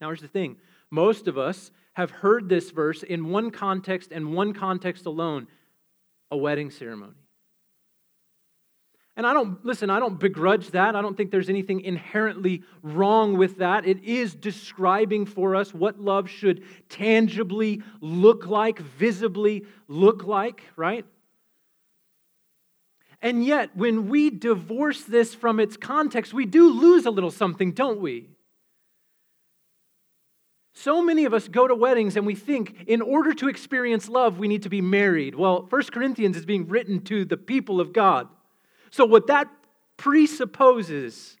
Now, 0.00 0.08
here's 0.08 0.20
the 0.20 0.28
thing 0.28 0.56
most 0.90 1.28
of 1.28 1.38
us 1.38 1.70
have 1.94 2.10
heard 2.10 2.48
this 2.48 2.70
verse 2.70 3.02
in 3.02 3.30
one 3.30 3.50
context 3.50 4.12
and 4.12 4.34
one 4.34 4.52
context 4.52 5.06
alone 5.06 5.46
a 6.30 6.36
wedding 6.36 6.70
ceremony. 6.70 7.14
And 9.16 9.26
I 9.26 9.32
don't, 9.32 9.64
listen, 9.64 9.88
I 9.88 9.98
don't 9.98 10.20
begrudge 10.20 10.72
that. 10.72 10.94
I 10.94 11.00
don't 11.00 11.16
think 11.16 11.30
there's 11.30 11.48
anything 11.48 11.80
inherently 11.80 12.62
wrong 12.82 13.38
with 13.38 13.58
that. 13.58 13.86
It 13.86 14.04
is 14.04 14.34
describing 14.34 15.24
for 15.24 15.56
us 15.56 15.72
what 15.72 15.98
love 15.98 16.28
should 16.28 16.64
tangibly 16.90 17.82
look 18.02 18.46
like, 18.46 18.78
visibly 18.78 19.64
look 19.88 20.24
like, 20.24 20.62
right? 20.76 21.06
And 23.22 23.42
yet, 23.42 23.74
when 23.74 24.10
we 24.10 24.28
divorce 24.28 25.02
this 25.02 25.34
from 25.34 25.60
its 25.60 25.78
context, 25.78 26.34
we 26.34 26.44
do 26.44 26.68
lose 26.68 27.06
a 27.06 27.10
little 27.10 27.30
something, 27.30 27.72
don't 27.72 28.00
we? 28.00 28.28
So 30.78 31.00
many 31.00 31.24
of 31.24 31.32
us 31.32 31.48
go 31.48 31.66
to 31.66 31.74
weddings 31.74 32.16
and 32.16 32.26
we 32.26 32.34
think 32.34 32.84
in 32.86 33.00
order 33.00 33.32
to 33.32 33.48
experience 33.48 34.10
love, 34.10 34.38
we 34.38 34.46
need 34.46 34.64
to 34.64 34.68
be 34.68 34.82
married. 34.82 35.34
Well, 35.34 35.66
1 35.70 35.82
Corinthians 35.84 36.36
is 36.36 36.44
being 36.44 36.68
written 36.68 37.00
to 37.04 37.24
the 37.24 37.38
people 37.38 37.80
of 37.80 37.94
God. 37.94 38.28
So, 38.90 39.06
what 39.06 39.26
that 39.28 39.48
presupposes 39.96 41.38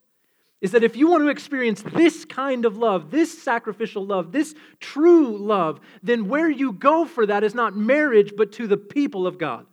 is 0.62 0.70
that 0.70 0.82
if 0.82 0.96
you 0.96 1.10
want 1.10 1.22
to 1.22 1.28
experience 1.28 1.82
this 1.82 2.24
kind 2.24 2.64
of 2.64 2.78
love, 2.78 3.10
this 3.10 3.42
sacrificial 3.42 4.06
love, 4.06 4.32
this 4.32 4.54
true 4.80 5.36
love, 5.36 5.80
then 6.02 6.28
where 6.30 6.48
you 6.48 6.72
go 6.72 7.04
for 7.04 7.26
that 7.26 7.44
is 7.44 7.54
not 7.54 7.76
marriage, 7.76 8.32
but 8.38 8.52
to 8.52 8.66
the 8.66 8.78
people 8.78 9.26
of 9.26 9.36
God. 9.36 9.66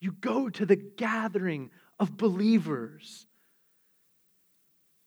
You 0.00 0.12
go 0.12 0.48
to 0.48 0.64
the 0.64 0.76
gathering 0.76 1.70
of 1.98 2.16
believers 2.16 3.26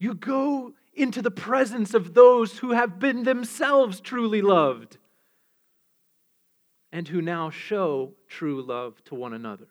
you 0.03 0.13
go 0.13 0.73
into 0.93 1.21
the 1.21 1.31
presence 1.31 1.93
of 1.93 2.13
those 2.13 2.57
who 2.57 2.71
have 2.71 2.99
been 2.99 3.23
themselves 3.23 4.01
truly 4.01 4.41
loved 4.41 4.97
and 6.91 7.07
who 7.07 7.21
now 7.21 7.49
show 7.49 8.11
true 8.27 8.61
love 8.61 9.01
to 9.05 9.15
one 9.15 9.33
another. 9.33 9.69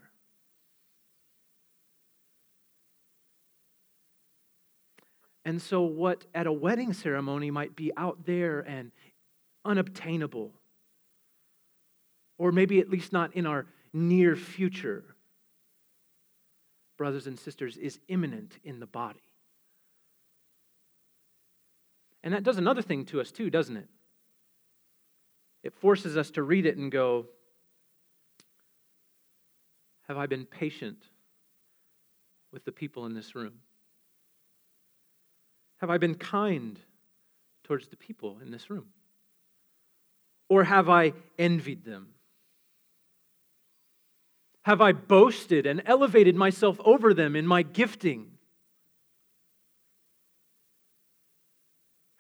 And 5.45 5.61
so, 5.61 5.83
what 5.83 6.25
at 6.35 6.47
a 6.47 6.53
wedding 6.53 6.95
ceremony 6.95 7.51
might 7.51 7.77
be 7.77 7.93
out 7.97 8.25
there 8.25 8.61
and 8.61 8.91
unobtainable, 9.67 10.53
or 12.39 12.53
maybe 12.53 12.81
at 12.81 12.89
least 12.89 13.13
not 13.13 13.37
in 13.37 13.45
our 13.45 13.67
near 13.93 14.35
future, 14.35 15.05
brothers 16.97 17.27
and 17.27 17.39
sisters, 17.39 17.77
is 17.77 17.99
imminent 18.09 18.57
in 18.65 18.81
the 18.81 18.87
body. 18.87 19.32
And 22.23 22.35
that 22.35 22.43
does 22.43 22.59
another 22.59 22.83
thing 22.83 23.05
to 23.07 23.21
us 23.21 23.33
too, 23.33 23.51
doesn't 23.51 23.77
it? 23.77 23.89
It 25.63 25.75
forces 25.75 26.17
us 26.17 26.31
to 26.33 26.43
read 26.43 26.67
it 26.67 26.77
and 26.77 26.91
go, 26.91 27.27
Have 30.09 30.17
I 30.17 30.27
been 30.27 30.45
patient 30.45 31.05
with 32.53 32.65
the 32.65 32.73
people 32.73 33.07
in 33.07 33.15
this 33.15 33.35
room? 33.35 33.55
Have 35.79 35.91
I 35.91 35.99
been 35.99 36.15
kind 36.15 36.79
towards 37.65 37.89
the 37.89 37.97
people 37.97 38.39
in 38.43 38.51
this 38.51 38.71
room? 38.71 38.87
Or 40.49 40.65
have 40.65 40.89
I 40.89 41.15
envied 41.39 41.85
them? 41.85 42.09
Have 44.65 44.81
I 44.81 44.93
boasted 44.93 45.67
and 45.67 45.83
elevated 45.87 46.37
myself 46.37 46.79
over 46.85 47.15
them 47.15 47.35
in 47.35 47.47
my 47.47 47.63
gifting? 47.63 48.32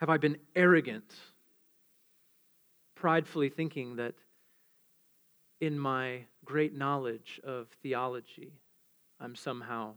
Have 0.03 0.11
I 0.11 0.17
been 0.17 0.39
arrogant, 0.57 1.15
pridefully 2.97 3.49
thinking 3.51 3.95
that 3.97 4.17
in 5.61 5.79
my 5.79 6.25
great 6.45 6.77
knowledge 6.77 7.41
of 7.45 7.69
theology, 7.85 8.51
I'm 9.21 9.37
somehow 9.37 9.95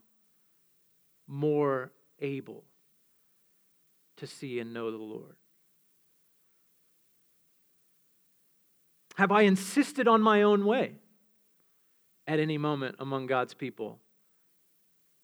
more 1.26 1.92
able 2.20 2.66
to 4.18 4.28
see 4.28 4.60
and 4.60 4.76
know 4.76 4.92
the 4.92 4.98
Lord? 4.98 5.38
Have 9.16 9.32
I 9.32 9.42
insisted 9.42 10.08
on 10.08 10.22
my 10.22 10.44
own 10.44 10.68
way 10.68 11.00
at 12.28 12.40
any 12.40 12.60
moment 12.60 12.98
among 13.00 13.26
God's 13.26 13.56
people? 13.56 13.98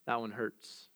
That 0.08 0.20
one 0.20 0.32
hurts. 0.32 0.88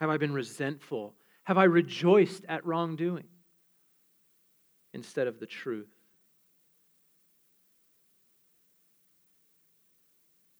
Have 0.00 0.10
I 0.10 0.16
been 0.16 0.32
resentful? 0.32 1.14
Have 1.44 1.58
I 1.58 1.64
rejoiced 1.64 2.44
at 2.48 2.64
wrongdoing 2.64 3.28
instead 4.94 5.26
of 5.26 5.38
the 5.38 5.46
truth? 5.46 5.90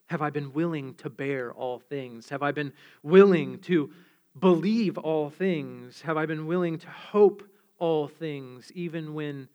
Have 0.09 0.23
I 0.23 0.31
been 0.31 0.53
willing 0.53 0.95
to 0.95 1.09
bear 1.09 1.53
all 1.53 1.79
things? 1.79 2.29
Have 2.31 2.43
I 2.43 2.51
been 2.51 2.73
willing 3.03 3.61
to 3.61 3.93
believe 4.39 4.99
all 4.99 5.31
things? 5.31 6.01
Have 6.03 6.17
I 6.17 6.27
been 6.27 6.47
willing 6.47 6.79
to 6.79 6.91
hope 6.91 7.45
all 7.79 8.09
things, 8.09 8.73
even 8.75 9.15
when 9.15 9.49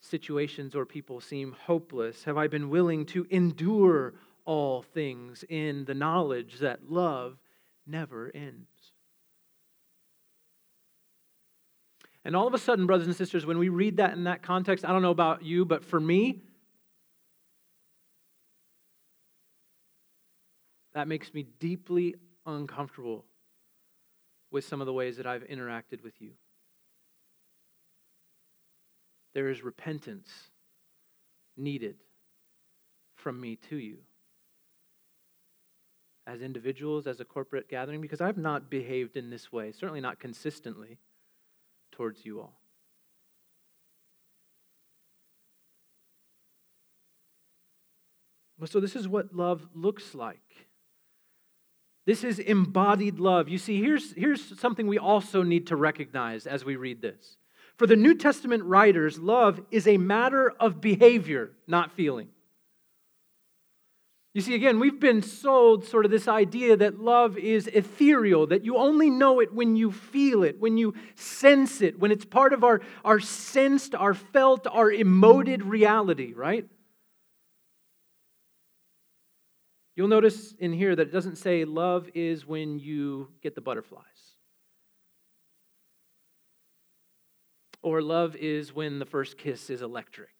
situations 0.00 0.74
or 0.74 0.84
people 0.84 1.20
seem 1.20 1.52
hopeless? 1.52 2.24
Have 2.24 2.36
I 2.36 2.46
been 2.46 2.68
willing 2.68 3.06
to 3.06 3.26
endure 3.30 4.14
all 4.44 4.82
things 4.82 5.44
in 5.48 5.84
the 5.86 5.94
knowledge 5.94 6.58
that 6.58 6.90
love 6.90 7.38
never 7.86 8.30
ends? 8.34 8.66
And 12.24 12.36
all 12.36 12.46
of 12.46 12.54
a 12.54 12.58
sudden, 12.58 12.86
brothers 12.86 13.06
and 13.06 13.16
sisters, 13.16 13.46
when 13.46 13.58
we 13.58 13.68
read 13.68 13.96
that 13.96 14.12
in 14.12 14.24
that 14.24 14.42
context, 14.42 14.84
I 14.84 14.92
don't 14.92 15.02
know 15.02 15.10
about 15.10 15.42
you, 15.42 15.64
but 15.64 15.84
for 15.84 15.98
me, 15.98 16.42
that 20.92 21.08
makes 21.08 21.32
me 21.32 21.46
deeply 21.58 22.16
uncomfortable 22.44 23.24
with 24.50 24.64
some 24.66 24.80
of 24.80 24.86
the 24.86 24.92
ways 24.92 25.16
that 25.16 25.26
I've 25.26 25.44
interacted 25.44 26.02
with 26.02 26.20
you. 26.20 26.32
There 29.32 29.48
is 29.48 29.62
repentance 29.62 30.28
needed 31.56 31.96
from 33.14 33.40
me 33.40 33.56
to 33.68 33.76
you 33.76 33.98
as 36.26 36.42
individuals, 36.42 37.06
as 37.06 37.20
a 37.20 37.24
corporate 37.24 37.68
gathering, 37.68 38.00
because 38.00 38.20
I've 38.20 38.36
not 38.36 38.68
behaved 38.68 39.16
in 39.16 39.30
this 39.30 39.50
way, 39.50 39.72
certainly 39.72 40.00
not 40.00 40.18
consistently 40.18 40.98
towards 41.92 42.24
you 42.24 42.40
all. 42.40 42.60
So, 48.66 48.78
this 48.78 48.94
is 48.94 49.08
what 49.08 49.34
love 49.34 49.66
looks 49.74 50.14
like. 50.14 50.38
This 52.06 52.24
is 52.24 52.38
embodied 52.38 53.18
love. 53.18 53.48
You 53.48 53.56
see, 53.56 53.80
here's, 53.80 54.12
here's 54.14 54.58
something 54.58 54.86
we 54.86 54.98
also 54.98 55.42
need 55.42 55.68
to 55.68 55.76
recognize 55.76 56.46
as 56.46 56.64
we 56.64 56.76
read 56.76 57.00
this. 57.00 57.36
For 57.76 57.86
the 57.86 57.96
New 57.96 58.14
Testament 58.14 58.64
writers, 58.64 59.18
love 59.18 59.60
is 59.70 59.86
a 59.86 59.96
matter 59.96 60.52
of 60.60 60.80
behavior, 60.80 61.52
not 61.66 61.92
feeling. 61.92 62.28
You 64.40 64.44
see, 64.44 64.54
again, 64.54 64.80
we've 64.80 64.98
been 64.98 65.20
sold 65.20 65.84
sort 65.84 66.06
of 66.06 66.10
this 66.10 66.26
idea 66.26 66.74
that 66.74 66.98
love 66.98 67.36
is 67.36 67.66
ethereal, 67.66 68.46
that 68.46 68.64
you 68.64 68.78
only 68.78 69.10
know 69.10 69.40
it 69.40 69.52
when 69.52 69.76
you 69.76 69.92
feel 69.92 70.44
it, 70.44 70.58
when 70.58 70.78
you 70.78 70.94
sense 71.14 71.82
it, 71.82 71.98
when 71.98 72.10
it's 72.10 72.24
part 72.24 72.54
of 72.54 72.64
our, 72.64 72.80
our 73.04 73.20
sensed, 73.20 73.94
our 73.94 74.14
felt, 74.14 74.66
our 74.66 74.90
emoted 74.90 75.60
reality, 75.62 76.32
right? 76.32 76.66
You'll 79.94 80.08
notice 80.08 80.54
in 80.58 80.72
here 80.72 80.96
that 80.96 81.08
it 81.08 81.12
doesn't 81.12 81.36
say 81.36 81.66
love 81.66 82.08
is 82.14 82.46
when 82.46 82.78
you 82.78 83.28
get 83.42 83.54
the 83.54 83.60
butterflies. 83.60 84.04
Or 87.82 88.00
love 88.00 88.36
is 88.36 88.74
when 88.74 89.00
the 89.00 89.04
first 89.04 89.36
kiss 89.36 89.68
is 89.68 89.82
electric. 89.82 90.30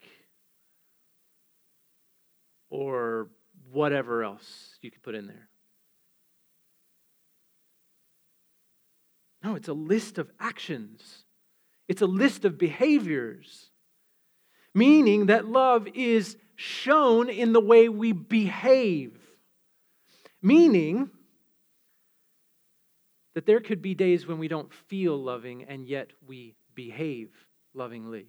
Or 2.70 3.28
whatever 3.72 4.24
else 4.24 4.76
you 4.80 4.90
could 4.90 5.02
put 5.02 5.14
in 5.14 5.26
there. 5.26 5.48
No, 9.42 9.54
it's 9.54 9.68
a 9.68 9.72
list 9.72 10.18
of 10.18 10.30
actions, 10.38 11.24
it's 11.88 12.02
a 12.02 12.06
list 12.06 12.44
of 12.44 12.58
behaviors, 12.58 13.70
meaning 14.74 15.26
that 15.26 15.46
love 15.46 15.88
is 15.94 16.36
shown 16.56 17.30
in 17.30 17.52
the 17.52 17.60
way 17.60 17.88
we 17.88 18.12
behave. 18.12 19.16
Meaning 20.42 21.10
that 23.34 23.46
there 23.46 23.60
could 23.60 23.82
be 23.82 23.94
days 23.94 24.26
when 24.26 24.38
we 24.38 24.48
don't 24.48 24.72
feel 24.72 25.16
loving 25.16 25.64
and 25.64 25.86
yet 25.86 26.10
we 26.26 26.54
behave 26.74 27.30
lovingly. 27.74 28.26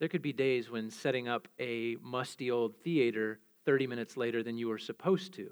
There 0.00 0.08
could 0.08 0.22
be 0.22 0.32
days 0.32 0.70
when 0.70 0.90
setting 0.90 1.28
up 1.28 1.46
a 1.58 1.96
musty 2.02 2.50
old 2.50 2.74
theater 2.82 3.38
30 3.66 3.86
minutes 3.86 4.16
later 4.16 4.42
than 4.42 4.56
you 4.56 4.68
were 4.68 4.78
supposed 4.78 5.34
to 5.34 5.50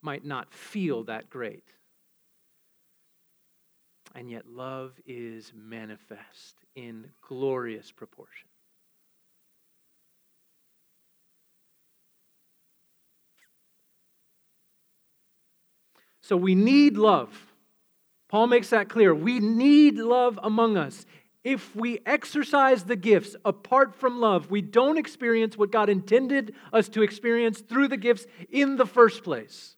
might 0.00 0.24
not 0.24 0.52
feel 0.54 1.04
that 1.04 1.28
great. 1.28 1.64
And 4.14 4.30
yet, 4.30 4.46
love 4.46 4.92
is 5.06 5.52
manifest 5.56 6.56
in 6.76 7.10
glorious 7.26 7.90
proportion. 7.90 8.48
So, 16.20 16.36
we 16.36 16.54
need 16.54 16.96
love. 16.96 17.52
Paul 18.28 18.46
makes 18.46 18.70
that 18.70 18.88
clear. 18.88 19.14
We 19.14 19.40
need 19.40 19.96
love 19.96 20.38
among 20.42 20.76
us. 20.76 21.06
If 21.44 21.74
we 21.74 21.98
exercise 22.06 22.84
the 22.84 22.94
gifts 22.94 23.34
apart 23.44 23.94
from 23.96 24.20
love, 24.20 24.50
we 24.50 24.62
don't 24.62 24.96
experience 24.96 25.56
what 25.56 25.72
God 25.72 25.88
intended 25.88 26.54
us 26.72 26.88
to 26.90 27.02
experience 27.02 27.60
through 27.60 27.88
the 27.88 27.96
gifts 27.96 28.26
in 28.48 28.76
the 28.76 28.86
first 28.86 29.24
place. 29.24 29.76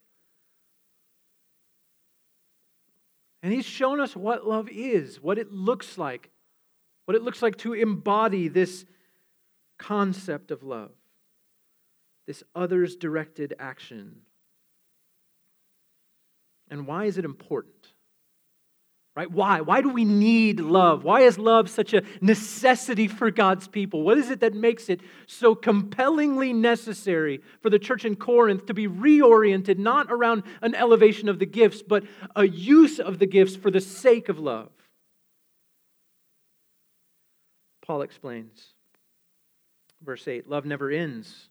And 3.42 3.52
He's 3.52 3.64
shown 3.64 4.00
us 4.00 4.14
what 4.14 4.46
love 4.46 4.68
is, 4.70 5.22
what 5.22 5.38
it 5.38 5.52
looks 5.52 5.96
like, 5.96 6.30
what 7.06 7.14
it 7.14 7.22
looks 7.22 7.40
like 7.40 7.56
to 7.58 7.72
embody 7.72 8.48
this 8.48 8.84
concept 9.78 10.50
of 10.50 10.62
love, 10.62 10.92
this 12.26 12.42
others 12.54 12.96
directed 12.96 13.54
action. 13.58 14.20
And 16.70 16.86
why 16.86 17.04
is 17.04 17.16
it 17.18 17.24
important? 17.24 17.93
Right? 19.16 19.30
Why? 19.30 19.60
Why 19.60 19.80
do 19.80 19.90
we 19.90 20.04
need 20.04 20.58
love? 20.58 21.04
Why 21.04 21.20
is 21.20 21.38
love 21.38 21.70
such 21.70 21.94
a 21.94 22.02
necessity 22.20 23.06
for 23.06 23.30
God's 23.30 23.68
people? 23.68 24.02
What 24.02 24.18
is 24.18 24.28
it 24.28 24.40
that 24.40 24.54
makes 24.54 24.88
it 24.88 25.00
so 25.28 25.54
compellingly 25.54 26.52
necessary 26.52 27.40
for 27.62 27.70
the 27.70 27.78
church 27.78 28.04
in 28.04 28.16
Corinth 28.16 28.66
to 28.66 28.74
be 28.74 28.88
reoriented 28.88 29.78
not 29.78 30.10
around 30.10 30.42
an 30.62 30.74
elevation 30.74 31.28
of 31.28 31.38
the 31.38 31.46
gifts, 31.46 31.80
but 31.80 32.02
a 32.34 32.44
use 32.44 32.98
of 32.98 33.20
the 33.20 33.26
gifts 33.26 33.54
for 33.54 33.70
the 33.70 33.80
sake 33.80 34.28
of 34.28 34.40
love? 34.40 34.70
Paul 37.86 38.02
explains. 38.02 38.72
Verse 40.02 40.26
8 40.26 40.48
Love 40.48 40.64
never 40.64 40.90
ends. 40.90 41.50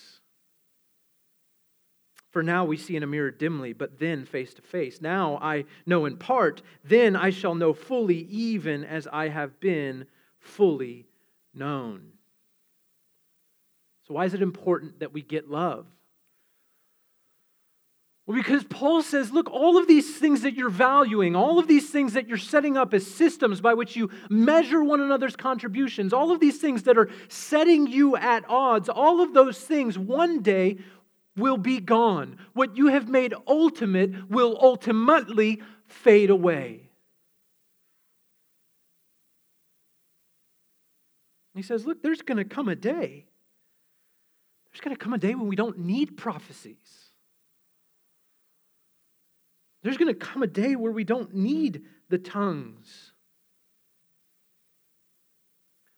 For 2.31 2.41
now 2.41 2.63
we 2.63 2.77
see 2.77 2.95
in 2.95 3.03
a 3.03 3.07
mirror 3.07 3.29
dimly, 3.29 3.73
but 3.73 3.99
then 3.99 4.25
face 4.25 4.53
to 4.53 4.61
face. 4.61 5.01
Now 5.01 5.37
I 5.41 5.65
know 5.85 6.05
in 6.05 6.17
part, 6.17 6.61
then 6.83 7.15
I 7.15 7.29
shall 7.29 7.55
know 7.55 7.73
fully, 7.73 8.19
even 8.29 8.85
as 8.85 9.07
I 9.11 9.27
have 9.27 9.59
been 9.59 10.05
fully 10.39 11.07
known. 11.53 12.13
So, 14.07 14.13
why 14.13 14.25
is 14.25 14.33
it 14.33 14.41
important 14.41 14.99
that 14.99 15.13
we 15.13 15.21
get 15.21 15.49
love? 15.49 15.85
Well, 18.25 18.37
because 18.37 18.63
Paul 18.63 19.01
says, 19.01 19.31
look, 19.31 19.49
all 19.49 19.77
of 19.77 19.87
these 19.87 20.17
things 20.17 20.43
that 20.43 20.53
you're 20.53 20.69
valuing, 20.69 21.35
all 21.35 21.59
of 21.59 21.67
these 21.67 21.89
things 21.89 22.13
that 22.13 22.29
you're 22.29 22.37
setting 22.37 22.77
up 22.77 22.93
as 22.93 23.05
systems 23.05 23.59
by 23.59 23.73
which 23.73 23.95
you 23.95 24.09
measure 24.29 24.81
one 24.81 25.01
another's 25.01 25.35
contributions, 25.35 26.13
all 26.13 26.31
of 26.31 26.39
these 26.39 26.59
things 26.59 26.83
that 26.83 26.97
are 26.97 27.09
setting 27.27 27.87
you 27.87 28.15
at 28.15 28.45
odds, 28.47 28.87
all 28.87 29.21
of 29.21 29.33
those 29.33 29.59
things 29.59 29.97
one 29.97 30.41
day 30.41 30.77
will 31.35 31.57
be 31.57 31.79
gone. 31.79 32.37
What 32.53 32.77
you 32.77 32.87
have 32.87 33.07
made 33.07 33.33
ultimate 33.47 34.29
will 34.29 34.57
ultimately 34.61 35.61
fade 35.87 36.29
away. 36.29 36.89
He 41.55 41.61
says, 41.61 41.85
Look, 41.85 42.01
there's 42.01 42.21
going 42.21 42.37
to 42.37 42.45
come 42.45 42.69
a 42.69 42.75
day. 42.75 43.25
There's 44.71 44.81
going 44.81 44.95
to 44.95 45.03
come 45.03 45.13
a 45.13 45.17
day 45.17 45.35
when 45.35 45.47
we 45.47 45.55
don't 45.55 45.79
need 45.79 46.17
prophecies. 46.17 47.11
There's 49.83 49.97
going 49.97 50.13
to 50.13 50.19
come 50.19 50.43
a 50.43 50.47
day 50.47 50.75
where 50.75 50.91
we 50.91 51.03
don't 51.03 51.33
need 51.33 51.83
the 52.09 52.19
tongues. 52.19 53.10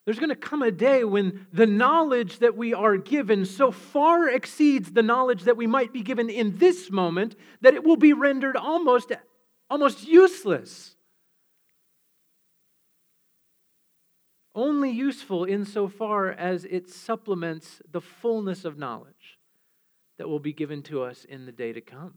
There's 0.06 0.20
going 0.20 0.30
to 0.30 0.36
come 0.36 0.62
a 0.62 0.72
day 0.72 1.06
when 1.06 1.48
the 1.54 1.66
knowledge 1.66 2.40
that 2.40 2.58
we 2.58 2.74
are 2.74 2.98
given 2.98 3.46
so 3.46 3.72
far 3.72 4.30
exceeds 4.30 4.92
the 4.92 5.02
knowledge 5.02 5.44
that 5.44 5.56
we 5.56 5.66
might 5.66 5.94
be 5.94 6.02
given 6.02 6.30
in 6.30 6.58
this 6.58 6.92
moment 6.92 7.36
that 7.62 7.74
it 7.74 7.86
will 7.86 7.96
be 7.96 8.12
rendered 8.12 8.58
almost, 8.58 9.14
almost 9.70 10.06
useless. 10.06 10.96
Only 14.54 14.92
useful 14.92 15.46
insofar 15.46 16.32
as 16.32 16.66
it 16.66 16.90
supplements 16.90 17.82
the 17.90 18.02
fullness 18.02 18.66
of 18.66 18.78
knowledge 18.78 19.40
that 20.18 20.28
will 20.28 20.40
be 20.40 20.54
given 20.54 20.84
to 20.84 21.02
us 21.02 21.24
in 21.24 21.46
the 21.46 21.52
day 21.52 21.72
to 21.72 21.82
come. 21.82 22.16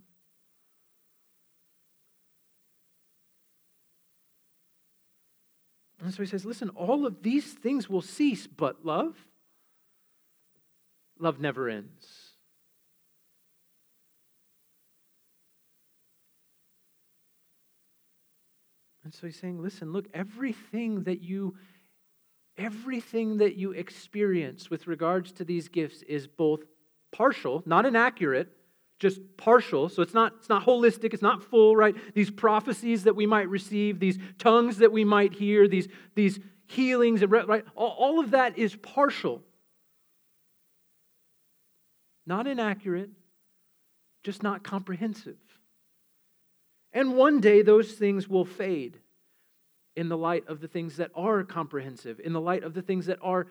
And 6.03 6.13
so 6.13 6.23
he 6.23 6.29
says, 6.29 6.45
listen, 6.45 6.69
all 6.71 7.07
of 7.07 7.23
these 7.23 7.53
things 7.53 7.89
will 7.89 8.03
cease, 8.03 8.47
but 8.47 8.85
love, 8.85 9.17
love 11.19 11.41
never 11.41 11.69
ends. 11.69 12.33
And 19.05 19.15
so 19.15 19.27
he's 19.27 19.39
saying, 19.39 19.63
listen, 19.63 19.93
look, 19.93 20.07
everything 20.13 21.05
that 21.05 21.23
you 21.23 21.57
everything 22.59 23.37
that 23.37 23.57
you 23.57 23.73
experience 23.73 24.71
with 24.71 24.87
regards 24.87 25.31
to 25.31 25.45
these 25.45 25.69
gifts 25.69 26.03
is 26.03 26.27
both 26.27 26.61
partial, 27.13 27.63
not 27.67 27.85
inaccurate, 27.85 28.56
just 28.99 29.21
partial. 29.37 29.89
So 29.89 30.03
it's 30.03 30.15
not, 30.15 30.35
it's 30.39 30.49
not 30.49 30.65
holistic, 30.65 31.13
it's 31.13 31.23
not 31.23 31.43
full, 31.43 31.77
right? 31.77 31.95
These 32.15 32.31
prophecies 32.31 33.05
that 33.05 33.15
we 33.15 33.27
might 33.27 33.49
receive, 33.49 33.99
these 34.01 34.19
tongues 34.39 34.79
that 34.79 34.93
we 34.93 35.05
might 35.05 35.35
hear, 35.35 35.69
these, 35.69 35.89
these 36.15 36.41
healings, 36.67 37.25
right? 37.25 37.65
All, 37.75 37.95
all 37.99 38.21
of 38.21 38.31
that 38.31 38.59
is 38.59 38.75
partial. 38.77 39.43
Not 42.27 42.47
inaccurate, 42.47 43.11
just 44.25 44.43
not 44.43 44.65
comprehensive. 44.65 45.37
And 46.93 47.15
one 47.15 47.41
day 47.41 47.63
those 47.63 47.93
things 47.93 48.27
will 48.29 48.47
fade 48.47 48.99
in 49.95 50.09
the 50.09 50.17
light 50.17 50.47
of 50.49 50.61
the 50.61 50.69
things 50.69 50.97
that 50.97 51.11
are 51.15 51.45
comprehensive, 51.45 52.21
in 52.21 52.33
the 52.33 52.41
light 52.41 52.65
of 52.65 52.75
the 52.75 52.83
things 52.83 53.07
that 53.07 53.19
are 53.23 53.47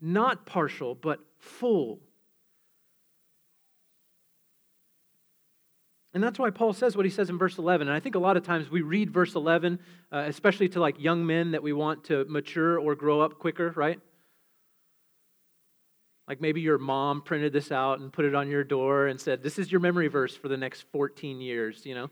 not 0.00 0.46
partial, 0.46 0.94
but 0.94 1.20
full. 1.38 2.00
And 6.14 6.22
that's 6.22 6.38
why 6.38 6.50
Paul 6.50 6.74
says 6.74 6.94
what 6.94 7.06
he 7.06 7.10
says 7.10 7.30
in 7.30 7.38
verse 7.38 7.56
11. 7.56 7.88
And 7.88 7.96
I 7.96 8.00
think 8.00 8.14
a 8.14 8.18
lot 8.18 8.36
of 8.36 8.44
times 8.44 8.70
we 8.70 8.82
read 8.82 9.10
verse 9.10 9.34
11, 9.34 9.78
uh, 10.12 10.24
especially 10.26 10.68
to 10.70 10.80
like 10.80 11.00
young 11.00 11.24
men 11.24 11.52
that 11.52 11.62
we 11.62 11.72
want 11.72 12.04
to 12.04 12.26
mature 12.28 12.78
or 12.78 12.94
grow 12.94 13.22
up 13.22 13.38
quicker, 13.38 13.72
right? 13.74 13.98
Like 16.28 16.40
maybe 16.40 16.60
your 16.60 16.78
mom 16.78 17.22
printed 17.22 17.52
this 17.52 17.72
out 17.72 18.00
and 18.00 18.12
put 18.12 18.26
it 18.26 18.34
on 18.34 18.48
your 18.48 18.62
door 18.62 19.06
and 19.06 19.18
said, 19.18 19.42
This 19.42 19.58
is 19.58 19.72
your 19.72 19.80
memory 19.80 20.08
verse 20.08 20.36
for 20.36 20.48
the 20.48 20.56
next 20.56 20.84
14 20.92 21.40
years, 21.40 21.84
you 21.86 21.94
know? 21.94 22.10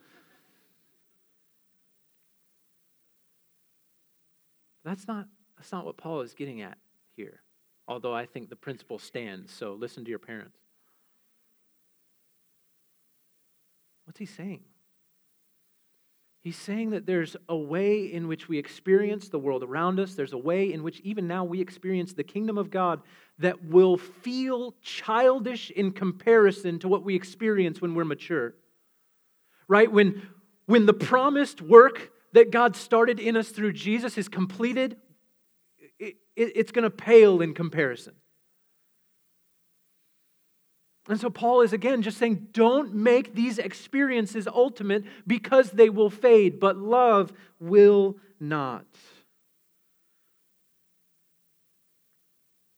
That's 4.82 5.06
not, 5.06 5.26
that's 5.56 5.72
not 5.72 5.84
what 5.84 5.98
Paul 5.98 6.22
is 6.22 6.32
getting 6.32 6.62
at 6.62 6.78
here, 7.16 7.42
although 7.86 8.14
I 8.14 8.24
think 8.24 8.48
the 8.48 8.56
principle 8.56 8.98
stands. 8.98 9.52
So 9.52 9.74
listen 9.74 10.04
to 10.04 10.10
your 10.10 10.18
parents. 10.18 10.58
What's 14.10 14.18
he 14.18 14.26
saying? 14.26 14.62
He's 16.42 16.56
saying 16.56 16.90
that 16.90 17.06
there's 17.06 17.36
a 17.48 17.56
way 17.56 18.12
in 18.12 18.26
which 18.26 18.48
we 18.48 18.58
experience 18.58 19.28
the 19.28 19.38
world 19.38 19.62
around 19.62 20.00
us. 20.00 20.16
There's 20.16 20.32
a 20.32 20.36
way 20.36 20.72
in 20.72 20.82
which 20.82 20.98
even 21.04 21.28
now 21.28 21.44
we 21.44 21.60
experience 21.60 22.12
the 22.12 22.24
kingdom 22.24 22.58
of 22.58 22.72
God 22.72 23.02
that 23.38 23.66
will 23.66 23.96
feel 23.96 24.74
childish 24.82 25.70
in 25.70 25.92
comparison 25.92 26.80
to 26.80 26.88
what 26.88 27.04
we 27.04 27.14
experience 27.14 27.80
when 27.80 27.94
we're 27.94 28.04
mature. 28.04 28.54
Right? 29.68 29.92
When, 29.92 30.26
when 30.66 30.86
the 30.86 30.92
promised 30.92 31.62
work 31.62 32.10
that 32.32 32.50
God 32.50 32.74
started 32.74 33.20
in 33.20 33.36
us 33.36 33.50
through 33.50 33.74
Jesus 33.74 34.18
is 34.18 34.26
completed, 34.26 34.96
it, 36.00 36.16
it, 36.34 36.52
it's 36.56 36.72
going 36.72 36.82
to 36.82 36.90
pale 36.90 37.42
in 37.42 37.54
comparison. 37.54 38.14
And 41.10 41.18
so 41.18 41.28
Paul 41.28 41.62
is 41.62 41.72
again 41.72 42.02
just 42.02 42.18
saying, 42.18 42.50
don't 42.52 42.94
make 42.94 43.34
these 43.34 43.58
experiences 43.58 44.46
ultimate 44.46 45.02
because 45.26 45.72
they 45.72 45.90
will 45.90 46.08
fade, 46.08 46.60
but 46.60 46.76
love 46.76 47.32
will 47.58 48.16
not. 48.38 48.86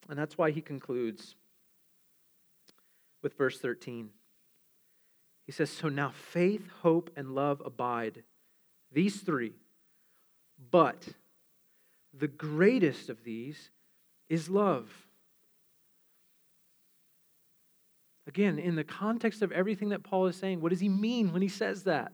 And 0.09 0.19
that's 0.19 0.39
why 0.39 0.51
he 0.51 0.63
concludes 0.63 1.35
with 3.23 3.37
verse 3.37 3.59
13. 3.59 4.09
He 5.45 5.53
says, 5.53 5.69
So 5.69 5.91
now 5.91 6.11
faith, 6.11 6.71
hope, 6.81 7.11
and 7.15 7.35
love 7.35 7.61
abide 7.63 8.23
these 8.91 9.21
three. 9.21 9.53
But 10.71 11.07
the 12.19 12.29
greatest 12.29 13.11
of 13.11 13.25
these 13.25 13.69
is 14.31 14.49
love. 14.49 14.91
Again, 18.33 18.59
in 18.59 18.77
the 18.77 18.85
context 18.85 19.43
of 19.43 19.53
everything 19.53 19.91
that 19.91 20.05
Paul 20.05 20.27
is 20.27 20.37
saying, 20.37 20.63
what 20.63 20.71
does 20.71 20.81
he 20.81 20.89
mean 20.89 21.35
when 21.35 21.43
he 21.43 21.49
says 21.49 21.83
that? 21.83 22.13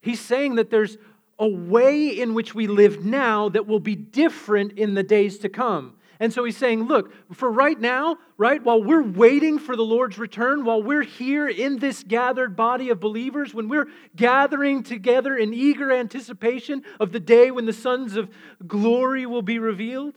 He's 0.00 0.20
saying 0.20 0.54
that 0.54 0.70
there's 0.70 0.96
a 1.40 1.48
way 1.48 2.10
in 2.10 2.32
which 2.32 2.54
we 2.54 2.68
live 2.68 3.04
now 3.04 3.48
that 3.48 3.66
will 3.66 3.80
be 3.80 3.96
different 3.96 4.78
in 4.78 4.94
the 4.94 5.02
days 5.02 5.38
to 5.38 5.48
come. 5.48 5.96
And 6.20 6.32
so 6.32 6.44
he's 6.44 6.56
saying, 6.56 6.84
look, 6.84 7.12
for 7.34 7.50
right 7.50 7.80
now, 7.80 8.18
right, 8.38 8.62
while 8.62 8.80
we're 8.80 9.02
waiting 9.02 9.58
for 9.58 9.74
the 9.74 9.82
Lord's 9.82 10.18
return, 10.18 10.64
while 10.64 10.80
we're 10.80 11.02
here 11.02 11.48
in 11.48 11.80
this 11.80 12.04
gathered 12.04 12.54
body 12.54 12.90
of 12.90 13.00
believers, 13.00 13.54
when 13.54 13.68
we're 13.68 13.88
gathering 14.14 14.84
together 14.84 15.36
in 15.36 15.52
eager 15.52 15.90
anticipation 15.90 16.84
of 17.00 17.10
the 17.10 17.18
day 17.18 17.50
when 17.50 17.66
the 17.66 17.72
sons 17.72 18.14
of 18.14 18.30
glory 18.68 19.26
will 19.26 19.42
be 19.42 19.58
revealed, 19.58 20.14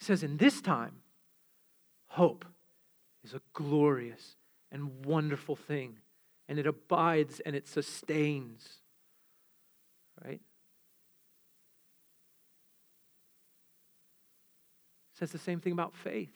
he 0.00 0.04
says, 0.06 0.22
in 0.22 0.38
this 0.38 0.60
time, 0.60 0.96
hope 2.08 2.44
is 3.22 3.34
a 3.34 3.40
glorious 3.52 4.36
and 4.72 5.04
wonderful 5.04 5.54
thing, 5.54 5.98
and 6.48 6.58
it 6.58 6.66
abides 6.66 7.40
and 7.40 7.54
it 7.54 7.68
sustains, 7.68 8.66
right? 10.24 10.40
says 15.20 15.32
the 15.32 15.38
same 15.38 15.60
thing 15.60 15.72
about 15.72 15.94
faith. 15.94 16.32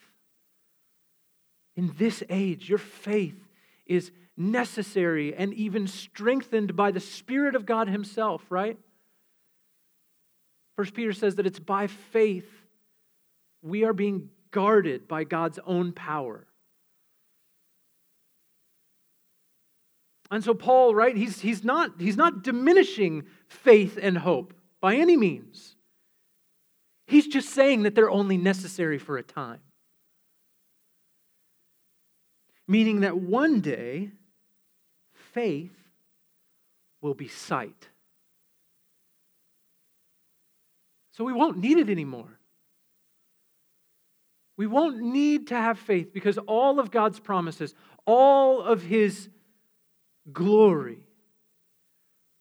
In 1.75 1.91
this 1.97 2.23
age, 2.29 2.69
your 2.69 2.77
faith 2.77 3.47
is 3.87 4.11
necessary 4.37 5.33
and 5.33 5.53
even 5.55 5.87
strengthened 5.87 6.75
by 6.75 6.91
the 6.91 6.99
Spirit 6.99 7.55
of 7.55 7.65
God 7.65 7.89
Himself, 7.89 8.43
right? 8.49 8.77
First 10.75 10.93
Peter 10.93 11.13
says 11.13 11.35
that 11.35 11.47
it's 11.47 11.59
by 11.59 11.87
faith 11.87 12.47
we 13.65 13.83
are 13.83 13.93
being 13.93 14.29
guarded 14.51 15.07
by 15.07 15.23
God's 15.23 15.59
own 15.65 15.91
power. 15.91 16.45
And 20.29 20.43
so 20.43 20.53
Paul, 20.53 20.93
right, 20.93 21.17
he's, 21.17 21.41
he's, 21.41 21.63
not, 21.63 21.93
he's 21.99 22.15
not 22.15 22.43
diminishing 22.43 23.23
faith 23.47 23.97
and 24.01 24.17
hope 24.19 24.53
by 24.81 24.95
any 24.95 25.17
means. 25.17 25.75
He's 27.07 27.27
just 27.27 27.49
saying 27.49 27.83
that 27.83 27.95
they're 27.95 28.09
only 28.09 28.37
necessary 28.37 28.99
for 28.99 29.17
a 29.17 29.23
time. 29.23 29.59
Meaning 32.67 33.01
that 33.01 33.17
one 33.17 33.61
day, 33.61 34.11
faith 35.33 35.75
will 37.01 37.13
be 37.13 37.27
sight. 37.27 37.89
So 41.11 41.23
we 41.23 41.33
won't 41.33 41.57
need 41.57 41.77
it 41.77 41.89
anymore. 41.89 42.34
We 44.57 44.67
won't 44.67 44.99
need 44.99 45.47
to 45.47 45.55
have 45.55 45.77
faith 45.77 46.13
because 46.13 46.37
all 46.37 46.79
of 46.79 46.91
God's 46.91 47.19
promises, 47.19 47.73
all 48.05 48.61
of 48.61 48.83
His 48.83 49.29
glory, 50.31 51.05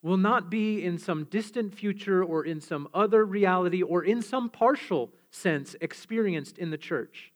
will 0.03 0.17
not 0.19 0.51
be 0.51 0.85
in 0.85 0.99
some 0.99 1.25
distant 1.25 1.75
future 1.75 2.23
or 2.23 2.45
in 2.45 2.61
some 2.61 2.87
other 2.93 3.25
reality 3.25 3.83
or 3.83 4.05
in 4.05 4.21
some 4.21 4.51
partial 4.51 5.11
sense 5.31 5.75
experienced 5.81 6.59
in 6.59 6.71
the 6.71 6.77
church, 6.77 7.33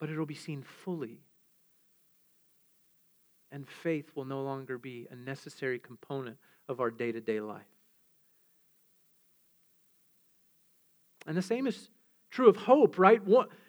but 0.00 0.08
it'll 0.08 0.26
be 0.26 0.34
seen 0.34 0.62
fully. 0.62 1.20
And 3.52 3.68
faith 3.68 4.10
will 4.14 4.24
no 4.24 4.42
longer 4.42 4.78
be 4.78 5.06
a 5.10 5.14
necessary 5.14 5.78
component 5.78 6.38
of 6.68 6.80
our 6.80 6.90
day 6.90 7.12
to 7.12 7.20
day 7.20 7.40
life. 7.40 7.62
And 11.26 11.36
the 11.36 11.42
same 11.42 11.66
is 11.66 11.90
true 12.30 12.48
of 12.48 12.56
hope, 12.56 12.98
right? 12.98 13.20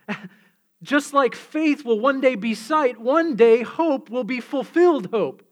Just 0.84 1.13
like 1.13 1.36
faith 1.36 1.84
will 1.84 2.00
one 2.00 2.22
day 2.22 2.36
be 2.36 2.54
sight, 2.54 3.00
one 3.00 3.36
day 3.36 3.63
hope 3.63 4.10
will 4.10 4.24
be 4.24 4.39
fulfilled 4.39 5.10
hope 5.12 5.43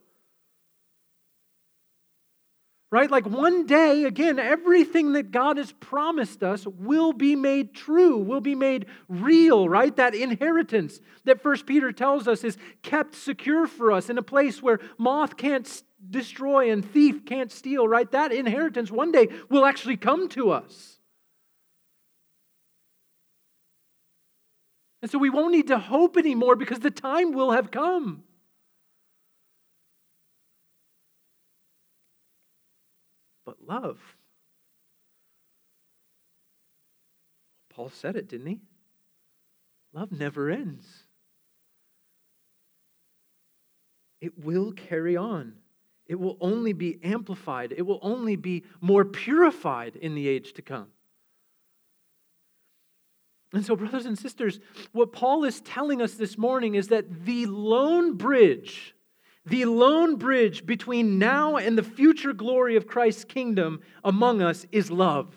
right? 2.95 3.11
Like 3.11 3.25
one 3.25 3.65
day, 3.65 4.05
again, 4.05 4.39
everything 4.39 5.11
that 5.13 5.29
God 5.29 5.57
has 5.57 5.73
promised 5.73 6.43
us 6.43 6.65
will 6.65 7.11
be 7.11 7.35
made 7.35 7.73
true, 7.73 8.17
will 8.17 8.39
be 8.39 8.55
made 8.55 8.85
real, 9.09 9.67
right? 9.67 9.93
That 9.97 10.15
inheritance 10.15 11.01
that 11.25 11.41
First 11.41 11.65
Peter 11.65 11.91
tells 11.91 12.25
us 12.25 12.45
is 12.45 12.57
kept 12.83 13.13
secure 13.13 13.67
for 13.67 13.91
us 13.91 14.09
in 14.09 14.17
a 14.17 14.23
place 14.23 14.63
where 14.63 14.79
moth 14.97 15.35
can't 15.35 15.83
destroy 16.09 16.71
and 16.71 16.89
thief 16.89 17.25
can't 17.25 17.51
steal, 17.51 17.85
right? 17.85 18.09
That 18.11 18.31
inheritance 18.31 18.89
one 18.89 19.11
day 19.11 19.27
will 19.49 19.65
actually 19.65 19.97
come 19.97 20.29
to 20.29 20.51
us. 20.51 20.94
And 25.05 25.11
so 25.11 25.19
we 25.19 25.29
won't 25.29 25.51
need 25.51 25.67
to 25.67 25.77
hope 25.77 26.17
anymore 26.17 26.55
because 26.55 26.79
the 26.79 26.89
time 26.89 27.31
will 27.31 27.51
have 27.51 27.69
come. 27.69 28.23
but 33.45 33.57
love. 33.67 33.99
Paul 37.69 37.89
said 37.89 38.15
it, 38.15 38.27
didn't 38.27 38.47
he? 38.47 38.61
Love 39.93 40.11
never 40.11 40.49
ends. 40.49 40.85
It 44.21 44.43
will 44.43 44.71
carry 44.71 45.15
on. 45.15 45.53
It 46.07 46.15
will 46.15 46.37
only 46.41 46.73
be 46.73 46.99
amplified. 47.03 47.73
It 47.75 47.83
will 47.83 47.99
only 48.01 48.35
be 48.35 48.63
more 48.81 49.05
purified 49.05 49.95
in 49.95 50.15
the 50.15 50.27
age 50.27 50.53
to 50.53 50.61
come. 50.61 50.87
And 53.55 53.65
so, 53.65 53.75
brothers 53.75 54.05
and 54.05 54.17
sisters, 54.17 54.59
what 54.91 55.11
Paul 55.11 55.43
is 55.43 55.61
telling 55.61 56.01
us 56.01 56.13
this 56.13 56.37
morning 56.37 56.75
is 56.75 56.89
that 56.89 57.25
the 57.25 57.47
lone 57.47 58.15
bridge 58.15 58.91
the 59.47 59.65
lone 59.65 60.15
bridge 60.15 60.65
between 60.65 61.19
now 61.19 61.57
and 61.57 61.77
the 61.77 61.83
future 61.83 62.33
glory 62.33 62.77
of 62.77 62.87
Christ's 62.87 63.23
kingdom 63.23 63.79
among 64.03 64.41
us 64.41 64.65
is 64.71 64.89
love. 64.89 65.35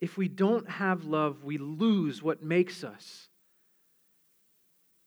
if 0.00 0.16
we 0.16 0.28
don't 0.28 0.68
have 0.68 1.04
love, 1.04 1.42
we 1.44 1.58
lose 1.58 2.22
what 2.22 2.42
makes 2.42 2.84
us 2.84 3.28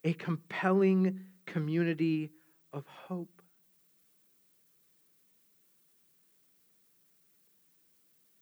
a 0.04 0.14
compelling 0.14 1.22
community 1.46 2.32
of 2.74 2.86
hope. 2.88 3.41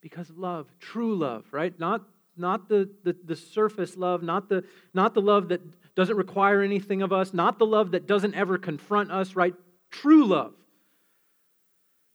Because 0.01 0.29
love, 0.31 0.67
true 0.79 1.15
love, 1.15 1.45
right? 1.51 1.77
Not, 1.79 2.03
not 2.37 2.69
the, 2.69 2.89
the, 3.03 3.15
the 3.25 3.35
surface 3.35 3.97
love, 3.97 4.23
not 4.23 4.49
the, 4.49 4.63
not 4.93 5.13
the 5.13 5.21
love 5.21 5.49
that 5.49 5.61
doesn't 5.95 6.15
require 6.15 6.61
anything 6.61 7.01
of 7.01 7.11
us, 7.11 7.33
not 7.33 7.59
the 7.59 7.65
love 7.65 7.91
that 7.91 8.07
doesn't 8.07 8.33
ever 8.33 8.57
confront 8.57 9.11
us, 9.11 9.35
right? 9.35 9.53
True 9.91 10.25
love. 10.25 10.53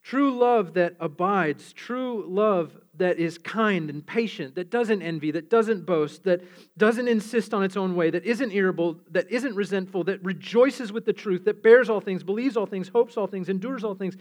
True 0.05 0.39
love 0.39 0.75
that 0.75 0.97
abides, 1.01 1.73
true 1.73 2.27
love 2.29 2.77
that 2.99 3.19
is 3.19 3.39
kind 3.39 3.89
and 3.89 4.07
patient, 4.07 4.55
that 4.55 4.71
doesn't 4.71 5.01
envy, 5.01 5.31
that 5.31 5.49
doesn't 5.49 5.87
boast, 5.87 6.25
that 6.25 6.43
doesn't 6.77 7.09
insist 7.09 7.55
on 7.55 7.63
its 7.63 7.75
own 7.75 7.97
way, 7.97 8.11
that 8.11 8.23
isn't 8.27 8.53
irritable, 8.53 9.01
that 9.11 9.31
isn't 9.31 9.55
resentful, 9.55 10.05
that 10.05 10.23
rejoices 10.23 10.93
with 10.93 11.07
the 11.07 11.15
truth, 11.15 11.47
that 11.47 11.63
bears 11.63 11.89
all 11.89 12.03
things, 12.03 12.23
believes 12.23 12.55
all 12.55 12.67
things, 12.67 12.89
hopes 12.89 13.17
all 13.17 13.27
things, 13.27 13.49
endures 13.49 13.83
all 13.83 13.95
things. 13.95 14.15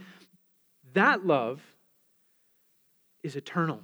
That 0.93 1.25
love 1.25 1.61
is 3.23 3.35
eternal. 3.35 3.81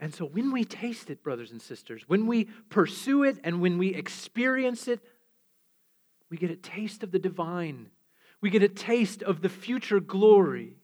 And 0.00 0.14
so 0.14 0.24
when 0.24 0.52
we 0.52 0.64
taste 0.64 1.10
it, 1.10 1.22
brothers 1.22 1.50
and 1.50 1.60
sisters, 1.60 2.04
when 2.06 2.26
we 2.26 2.44
pursue 2.68 3.24
it 3.24 3.38
and 3.44 3.60
when 3.60 3.78
we 3.78 3.94
experience 3.94 4.88
it, 4.88 5.00
we 6.30 6.36
get 6.36 6.50
a 6.50 6.56
taste 6.56 7.02
of 7.02 7.10
the 7.10 7.18
divine 7.18 7.90
we 8.44 8.50
get 8.50 8.62
a 8.62 8.68
taste 8.68 9.22
of 9.22 9.40
the 9.40 9.48
future 9.48 10.00
glory. 10.00 10.76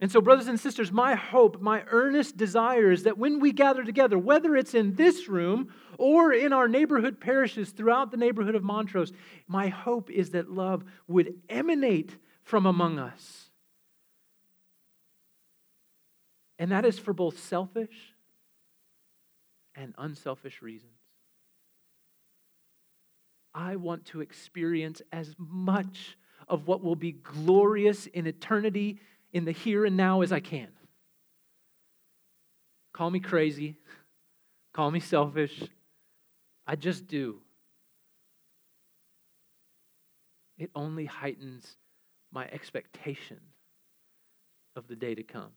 And 0.00 0.10
so, 0.10 0.20
brothers 0.20 0.48
and 0.48 0.58
sisters, 0.58 0.90
my 0.90 1.14
hope, 1.14 1.60
my 1.60 1.84
earnest 1.86 2.36
desire 2.36 2.90
is 2.90 3.04
that 3.04 3.16
when 3.16 3.38
we 3.38 3.52
gather 3.52 3.84
together, 3.84 4.18
whether 4.18 4.56
it's 4.56 4.74
in 4.74 4.96
this 4.96 5.28
room 5.28 5.72
or 5.96 6.32
in 6.32 6.52
our 6.52 6.66
neighborhood 6.66 7.20
parishes 7.20 7.70
throughout 7.70 8.10
the 8.10 8.16
neighborhood 8.16 8.56
of 8.56 8.64
Montrose, 8.64 9.12
my 9.46 9.68
hope 9.68 10.10
is 10.10 10.30
that 10.30 10.50
love 10.50 10.82
would 11.06 11.34
emanate 11.48 12.16
from 12.42 12.66
among 12.66 12.98
us. 12.98 13.43
And 16.64 16.72
that 16.72 16.86
is 16.86 16.98
for 16.98 17.12
both 17.12 17.38
selfish 17.40 18.14
and 19.74 19.92
unselfish 19.98 20.62
reasons. 20.62 20.96
I 23.54 23.76
want 23.76 24.06
to 24.06 24.22
experience 24.22 25.02
as 25.12 25.34
much 25.36 26.16
of 26.48 26.66
what 26.66 26.82
will 26.82 26.96
be 26.96 27.12
glorious 27.12 28.06
in 28.06 28.26
eternity 28.26 28.98
in 29.30 29.44
the 29.44 29.52
here 29.52 29.84
and 29.84 29.98
now 29.98 30.22
as 30.22 30.32
I 30.32 30.40
can. 30.40 30.68
Call 32.94 33.10
me 33.10 33.20
crazy, 33.20 33.76
call 34.72 34.90
me 34.90 35.00
selfish. 35.00 35.64
I 36.66 36.76
just 36.76 37.06
do. 37.06 37.40
It 40.56 40.70
only 40.74 41.04
heightens 41.04 41.76
my 42.32 42.46
expectation 42.46 43.40
of 44.74 44.88
the 44.88 44.96
day 44.96 45.14
to 45.14 45.22
come. 45.22 45.50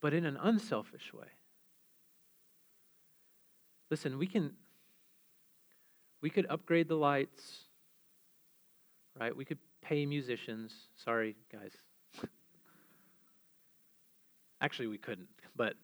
But 0.00 0.14
in 0.14 0.24
an 0.24 0.36
unselfish 0.36 1.12
way. 1.12 1.26
Listen, 3.90 4.18
we 4.18 4.26
can 4.26 4.52
we 6.20 6.30
could 6.30 6.46
upgrade 6.48 6.88
the 6.88 6.96
lights, 6.96 7.60
right? 9.18 9.34
We 9.36 9.44
could 9.44 9.58
pay 9.82 10.06
musicians. 10.06 10.72
Sorry, 10.96 11.36
guys. 11.52 11.72
Actually, 14.60 14.88
we 14.88 14.98
couldn't, 14.98 15.28
but 15.54 15.74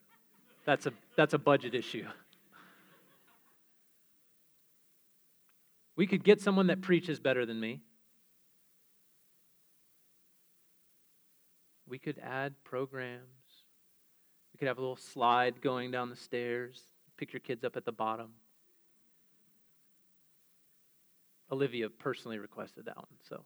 that's 0.64 0.87
a 0.87 0.92
that's 1.16 1.35
a 1.35 1.38
budget 1.38 1.75
issue. 1.75 2.07
We 5.94 6.07
could 6.07 6.25
get 6.25 6.40
someone 6.40 6.68
that 6.68 6.81
preaches 6.81 7.20
better 7.20 7.44
than 7.44 7.61
me. 7.61 7.83
We 11.87 11.98
could 11.98 12.18
add 12.18 12.55
programs. 12.64 13.41
Could 14.62 14.68
have 14.68 14.79
a 14.79 14.81
little 14.81 14.94
slide 14.94 15.61
going 15.61 15.90
down 15.90 16.09
the 16.09 16.14
stairs 16.14 16.81
pick 17.16 17.33
your 17.33 17.40
kids 17.40 17.64
up 17.64 17.77
at 17.77 17.85
the 17.85 17.90
bottom. 17.90 18.29
Olivia 21.51 21.90
personally 21.90 22.38
requested 22.38 22.85
that 22.85 22.96
one, 22.96 23.09
so. 23.29 23.44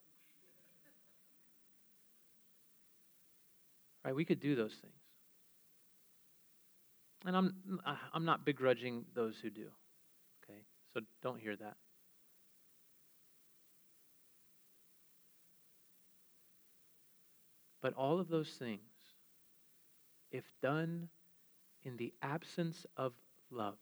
Right, 4.04 4.14
we 4.14 4.26
could 4.26 4.40
do 4.40 4.54
those 4.56 4.74
things. 4.74 4.92
And 7.24 7.34
I'm 7.34 7.80
I'm 8.12 8.26
not 8.26 8.44
begrudging 8.44 9.06
those 9.14 9.36
who 9.38 9.48
do. 9.48 9.68
Okay? 10.44 10.60
So 10.92 11.00
don't 11.22 11.40
hear 11.40 11.56
that. 11.56 11.76
But 17.80 17.94
all 17.94 18.20
of 18.20 18.28
those 18.28 18.50
things, 18.50 18.82
if 20.36 20.44
done 20.62 21.08
in 21.82 21.96
the 21.96 22.12
absence 22.22 22.84
of 22.96 23.14
love. 23.50 23.78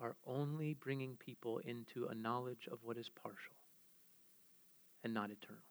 Are 0.00 0.16
only 0.26 0.74
bringing 0.74 1.16
people 1.16 1.58
into 1.58 2.06
a 2.06 2.14
knowledge 2.14 2.68
of 2.70 2.78
what 2.82 2.96
is 2.96 3.10
partial 3.10 3.56
and 5.02 5.12
not 5.12 5.30
eternal. 5.30 5.62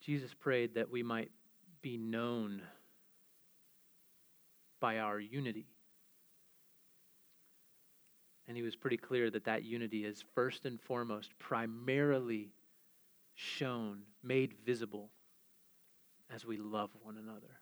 Jesus 0.00 0.32
prayed 0.32 0.74
that 0.74 0.90
we 0.90 1.02
might 1.02 1.30
be 1.82 1.96
known 1.96 2.62
by 4.80 4.98
our 4.98 5.18
unity 5.18 5.73
and 8.46 8.56
he 8.56 8.62
was 8.62 8.76
pretty 8.76 8.96
clear 8.96 9.30
that 9.30 9.44
that 9.44 9.64
unity 9.64 10.04
is 10.04 10.24
first 10.34 10.66
and 10.66 10.80
foremost, 10.80 11.30
primarily 11.38 12.50
shown, 13.34 14.00
made 14.22 14.54
visible 14.64 15.10
as 16.34 16.44
we 16.44 16.58
love 16.58 16.90
one 17.02 17.16
another. 17.16 17.60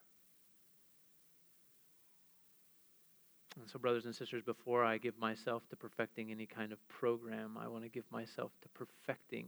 And 3.61 3.69
so, 3.69 3.79
brothers 3.79 4.07
and 4.07 4.15
sisters, 4.15 4.43
before 4.43 4.83
I 4.83 4.99
give 4.99 5.19
myself 5.19 5.69
to 5.69 5.77
perfecting 5.77 6.31
any 6.31 6.47
kind 6.47 6.73
of 6.73 6.89
program, 6.89 7.59
I 7.61 7.69
want 7.69 7.85
to 7.85 7.91
give 7.91 8.11
myself 8.11 8.51
to 8.63 8.69
perfecting 8.71 9.47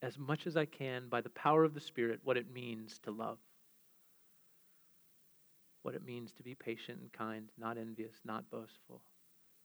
as 0.00 0.16
much 0.16 0.46
as 0.46 0.56
I 0.56 0.64
can 0.64 1.08
by 1.08 1.20
the 1.20 1.30
power 1.30 1.64
of 1.64 1.74
the 1.74 1.80
Spirit 1.80 2.20
what 2.22 2.36
it 2.36 2.52
means 2.52 3.00
to 3.00 3.10
love. 3.10 3.38
What 5.82 5.94
it 5.94 6.04
means 6.04 6.32
to 6.32 6.42
be 6.42 6.54
patient 6.54 7.00
and 7.00 7.12
kind, 7.12 7.48
not 7.58 7.78
envious, 7.78 8.14
not 8.24 8.48
boastful 8.50 9.02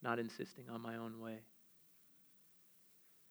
not 0.04 0.20
insisting 0.20 0.66
on 0.70 0.82
my 0.82 0.98
own 0.98 1.20
way. 1.20 1.40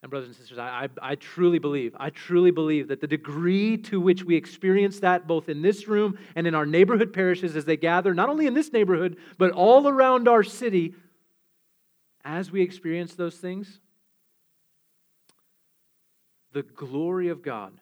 And, 0.03 0.09
brothers 0.09 0.29
and 0.29 0.35
sisters, 0.35 0.57
I, 0.57 0.89
I, 1.01 1.11
I, 1.11 1.15
truly 1.15 1.59
believe, 1.59 1.95
I 1.99 2.09
truly 2.09 2.49
believe 2.49 2.87
that 2.87 3.01
the 3.01 3.07
degree 3.07 3.77
to 3.77 4.01
which 4.01 4.23
we 4.23 4.35
experience 4.35 4.99
that 5.01 5.27
both 5.27 5.47
in 5.47 5.61
this 5.61 5.87
room 5.87 6.17
and 6.35 6.47
in 6.47 6.55
our 6.55 6.65
neighborhood 6.65 7.13
parishes 7.13 7.55
as 7.55 7.65
they 7.65 7.77
gather, 7.77 8.13
not 8.15 8.27
only 8.27 8.47
in 8.47 8.55
this 8.55 8.73
neighborhood, 8.73 9.17
but 9.37 9.51
all 9.51 9.87
around 9.87 10.27
our 10.27 10.41
city, 10.43 10.95
as 12.25 12.51
we 12.51 12.63
experience 12.63 13.13
those 13.13 13.35
things, 13.35 13.79
the 16.51 16.63
glory 16.63 17.29
of 17.29 17.43
God 17.43 17.79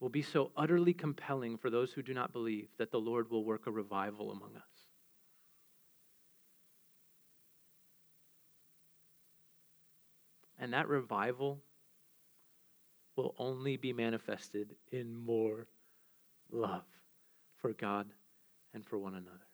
will 0.00 0.08
be 0.08 0.22
so 0.22 0.50
utterly 0.56 0.94
compelling 0.94 1.58
for 1.58 1.70
those 1.70 1.92
who 1.92 2.02
do 2.02 2.14
not 2.14 2.32
believe 2.32 2.68
that 2.78 2.90
the 2.90 3.00
Lord 3.00 3.30
will 3.30 3.44
work 3.44 3.66
a 3.66 3.70
revival 3.70 4.30
among 4.30 4.56
us. 4.56 4.77
And 10.58 10.72
that 10.72 10.88
revival 10.88 11.60
will 13.16 13.34
only 13.38 13.76
be 13.76 13.92
manifested 13.92 14.74
in 14.90 15.16
more 15.16 15.66
love 16.50 16.84
for 17.56 17.72
God 17.72 18.06
and 18.74 18.84
for 18.84 18.98
one 18.98 19.14
another. 19.14 19.46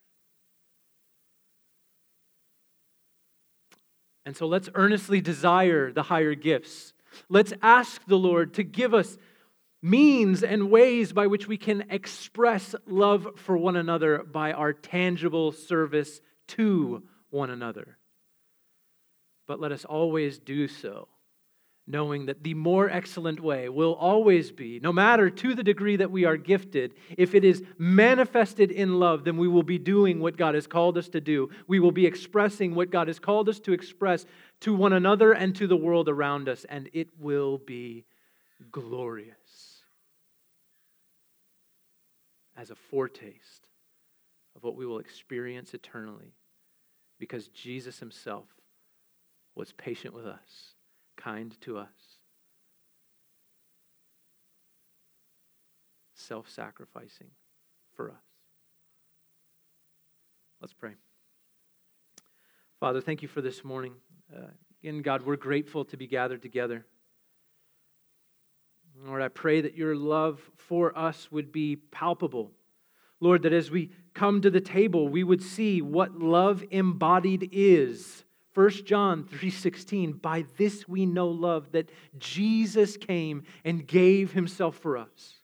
And 4.26 4.36
so 4.36 4.46
let's 4.46 4.70
earnestly 4.74 5.20
desire 5.20 5.92
the 5.92 6.04
higher 6.04 6.34
gifts. 6.34 6.94
Let's 7.28 7.52
ask 7.62 8.04
the 8.06 8.18
Lord 8.18 8.54
to 8.54 8.62
give 8.62 8.94
us 8.94 9.18
means 9.82 10.42
and 10.42 10.70
ways 10.70 11.12
by 11.12 11.26
which 11.26 11.46
we 11.46 11.58
can 11.58 11.84
express 11.90 12.74
love 12.86 13.28
for 13.36 13.56
one 13.56 13.76
another 13.76 14.22
by 14.22 14.52
our 14.52 14.72
tangible 14.72 15.52
service 15.52 16.22
to 16.48 17.02
one 17.28 17.50
another 17.50 17.98
but 19.46 19.61
let 19.61 19.72
us 19.72 19.85
always 19.85 20.38
do 20.38 20.68
so 20.68 21.09
knowing 21.87 22.26
that 22.26 22.42
the 22.42 22.54
more 22.54 22.88
excellent 22.88 23.40
way 23.40 23.68
will 23.68 23.94
always 23.94 24.50
be, 24.50 24.80
no 24.80 24.92
matter 24.92 25.28
to 25.28 25.54
the 25.54 25.62
degree 25.62 25.96
that 25.96 26.11
we 26.11 26.24
are 26.24 26.37
gifted, 26.37 26.94
if 27.18 27.35
it 27.35 27.44
is 27.44 27.62
manifested 27.76 28.70
in 28.70 28.98
love, 28.98 29.24
then 29.24 29.37
we 29.37 29.48
will 29.48 29.62
be 29.62 29.78
doing 29.78 30.20
what 30.20 30.37
God 30.37 30.54
has 30.54 30.66
called 30.66 30.96
us 30.96 31.09
to 31.11 31.20
do. 31.20 31.50
We 31.66 31.80
will 31.80 31.92
be 31.92 32.07
expressing 32.07 32.74
what 32.74 32.90
God 32.90 33.09
has 33.09 33.18
called 33.18 33.48
us 33.48 33.61
to 33.61 33.72
express 33.72 34.24
to 34.61 34.74
one 34.74 34.94
another 34.94 35.33
and 35.33 35.54
to 35.57 35.66
the 35.66 35.76
world 35.76 36.09
around 36.09 36.48
us, 36.48 36.64
and 36.68 36.88
it 36.94 37.09
will 37.18 37.59
be 37.59 38.07
glorious 38.70 39.83
as 42.57 42.70
a 42.70 42.74
foretaste 42.74 43.66
of 44.57 44.62
what 44.62 44.76
we 44.76 44.87
will 44.87 45.00
experience 45.00 45.74
eternally 45.74 46.33
because 47.18 47.48
Jesus 47.48 47.98
himself 47.98 48.46
was 49.54 49.72
patient 49.72 50.14
with 50.14 50.26
us 50.26 50.74
kind 51.16 51.58
to 51.62 51.78
us, 51.78 52.18
self 56.14 56.48
sacrificing 56.48 57.28
for 57.94 58.10
us. 58.10 58.16
Let's 60.60 60.74
pray. 60.74 60.92
Father, 62.80 63.00
thank 63.00 63.22
you 63.22 63.28
for 63.28 63.40
this 63.40 63.64
morning. 63.64 63.94
Uh, 64.34 64.48
again, 64.82 65.02
God, 65.02 65.22
we're 65.22 65.36
grateful 65.36 65.84
to 65.86 65.96
be 65.96 66.06
gathered 66.06 66.42
together. 66.42 66.84
Lord, 69.06 69.22
I 69.22 69.28
pray 69.28 69.60
that 69.60 69.76
your 69.76 69.96
love 69.96 70.40
for 70.56 70.96
us 70.96 71.30
would 71.30 71.52
be 71.52 71.76
palpable. 71.76 72.52
Lord, 73.20 73.42
that 73.42 73.52
as 73.52 73.70
we 73.70 73.90
come 74.14 74.40
to 74.40 74.50
the 74.50 74.60
table, 74.60 75.08
we 75.08 75.24
would 75.24 75.42
see 75.42 75.82
what 75.82 76.18
love 76.18 76.64
embodied 76.70 77.48
is 77.52 78.23
1 78.54 78.70
John 78.84 79.24
3:16 79.24 80.20
By 80.20 80.44
this 80.56 80.88
we 80.88 81.06
know 81.06 81.28
love 81.28 81.72
that 81.72 81.90
Jesus 82.18 82.96
came 82.96 83.44
and 83.64 83.86
gave 83.86 84.32
himself 84.32 84.76
for 84.76 84.96
us. 84.96 85.40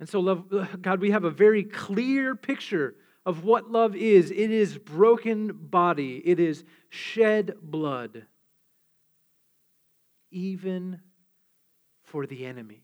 And 0.00 0.08
so 0.08 0.20
love 0.20 0.48
God 0.80 1.00
we 1.00 1.10
have 1.10 1.24
a 1.24 1.30
very 1.30 1.64
clear 1.64 2.34
picture 2.34 2.96
of 3.26 3.44
what 3.44 3.70
love 3.70 3.94
is. 3.94 4.30
It 4.30 4.50
is 4.50 4.78
broken 4.78 5.52
body, 5.52 6.22
it 6.24 6.40
is 6.40 6.64
shed 6.88 7.56
blood 7.62 8.26
even 10.30 11.00
for 12.02 12.26
the 12.26 12.44
enemy. 12.44 12.83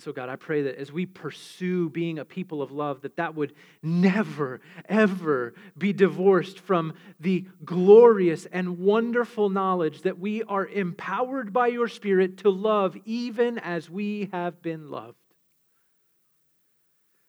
And 0.00 0.04
so, 0.06 0.12
God, 0.14 0.30
I 0.30 0.36
pray 0.36 0.62
that 0.62 0.76
as 0.76 0.90
we 0.90 1.04
pursue 1.04 1.90
being 1.90 2.18
a 2.18 2.24
people 2.24 2.62
of 2.62 2.72
love, 2.72 3.02
that 3.02 3.16
that 3.16 3.34
would 3.34 3.52
never, 3.82 4.62
ever 4.88 5.52
be 5.76 5.92
divorced 5.92 6.58
from 6.58 6.94
the 7.20 7.44
glorious 7.66 8.46
and 8.46 8.78
wonderful 8.78 9.50
knowledge 9.50 10.00
that 10.00 10.18
we 10.18 10.42
are 10.44 10.66
empowered 10.66 11.52
by 11.52 11.66
your 11.66 11.86
Spirit 11.86 12.38
to 12.38 12.48
love 12.48 12.96
even 13.04 13.58
as 13.58 13.90
we 13.90 14.30
have 14.32 14.62
been 14.62 14.90
loved. 14.90 15.18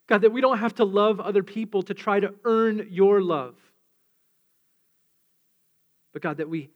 God, 0.08 0.22
that 0.22 0.32
we 0.32 0.40
don't 0.40 0.60
have 0.60 0.76
to 0.76 0.86
love 0.86 1.20
other 1.20 1.44
people 1.44 1.84
to 1.84 1.94
try 1.94 2.22
to 2.22 2.34
earn 2.46 2.88
your 2.90 3.22
love. 3.22 3.56
But 6.14 6.22
God, 6.22 6.38
that 6.38 6.48
we 6.48 6.70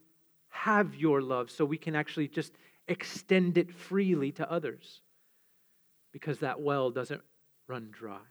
have 0.50 0.94
your 0.94 1.22
love 1.22 1.50
so 1.52 1.64
we 1.64 1.78
can 1.78 1.96
actually 1.96 2.28
just 2.28 2.52
extend 2.90 3.58
it 3.58 3.74
freely 3.74 4.34
to 4.34 4.52
others 4.52 5.00
because 6.16 6.40
that 6.40 6.62
well 6.62 6.92
doesn't 6.92 7.22
run 7.68 7.90
dry. 7.92 8.22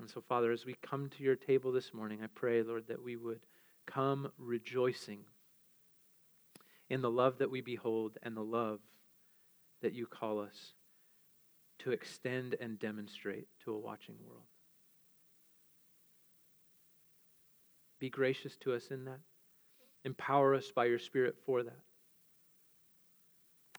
And 0.00 0.08
so, 0.08 0.22
Father, 0.22 0.50
as 0.50 0.64
we 0.64 0.76
come 0.80 1.10
to 1.10 1.22
your 1.22 1.36
table 1.36 1.72
this 1.72 1.92
morning, 1.92 2.20
I 2.24 2.28
pray, 2.34 2.62
Lord, 2.62 2.86
that 2.88 3.04
we 3.04 3.16
would 3.16 3.40
come 3.86 4.32
rejoicing 4.38 5.24
in 6.88 7.02
the 7.02 7.10
love 7.10 7.36
that 7.36 7.50
we 7.50 7.60
behold 7.60 8.16
and 8.22 8.34
the 8.34 8.40
love 8.40 8.80
that 9.82 9.92
you 9.92 10.06
call 10.06 10.40
us 10.40 10.72
to 11.80 11.90
extend 11.90 12.56
and 12.58 12.78
demonstrate 12.78 13.46
to 13.66 13.74
a 13.74 13.78
watching 13.78 14.16
world. 14.26 14.46
Be 18.00 18.08
gracious 18.08 18.56
to 18.62 18.72
us 18.72 18.86
in 18.90 19.04
that. 19.04 19.20
Empower 20.04 20.54
us 20.54 20.70
by 20.74 20.86
your 20.86 20.98
Spirit 20.98 21.36
for 21.46 21.62
that. 21.62 21.78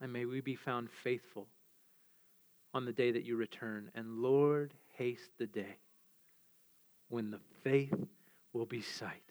And 0.01 0.11
may 0.11 0.25
we 0.25 0.41
be 0.41 0.55
found 0.55 0.89
faithful 1.03 1.47
on 2.73 2.85
the 2.85 2.93
day 2.93 3.11
that 3.11 3.23
you 3.23 3.35
return. 3.35 3.91
And 3.95 4.19
Lord, 4.19 4.73
haste 4.97 5.31
the 5.37 5.47
day 5.47 5.77
when 7.09 7.31
the 7.31 7.39
faith 7.63 7.93
will 8.53 8.65
be 8.65 8.81
sight. 8.81 9.21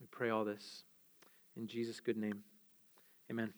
We 0.00 0.06
pray 0.10 0.30
all 0.30 0.44
this 0.44 0.84
in 1.56 1.66
Jesus' 1.66 2.00
good 2.00 2.16
name. 2.16 2.42
Amen. 3.30 3.52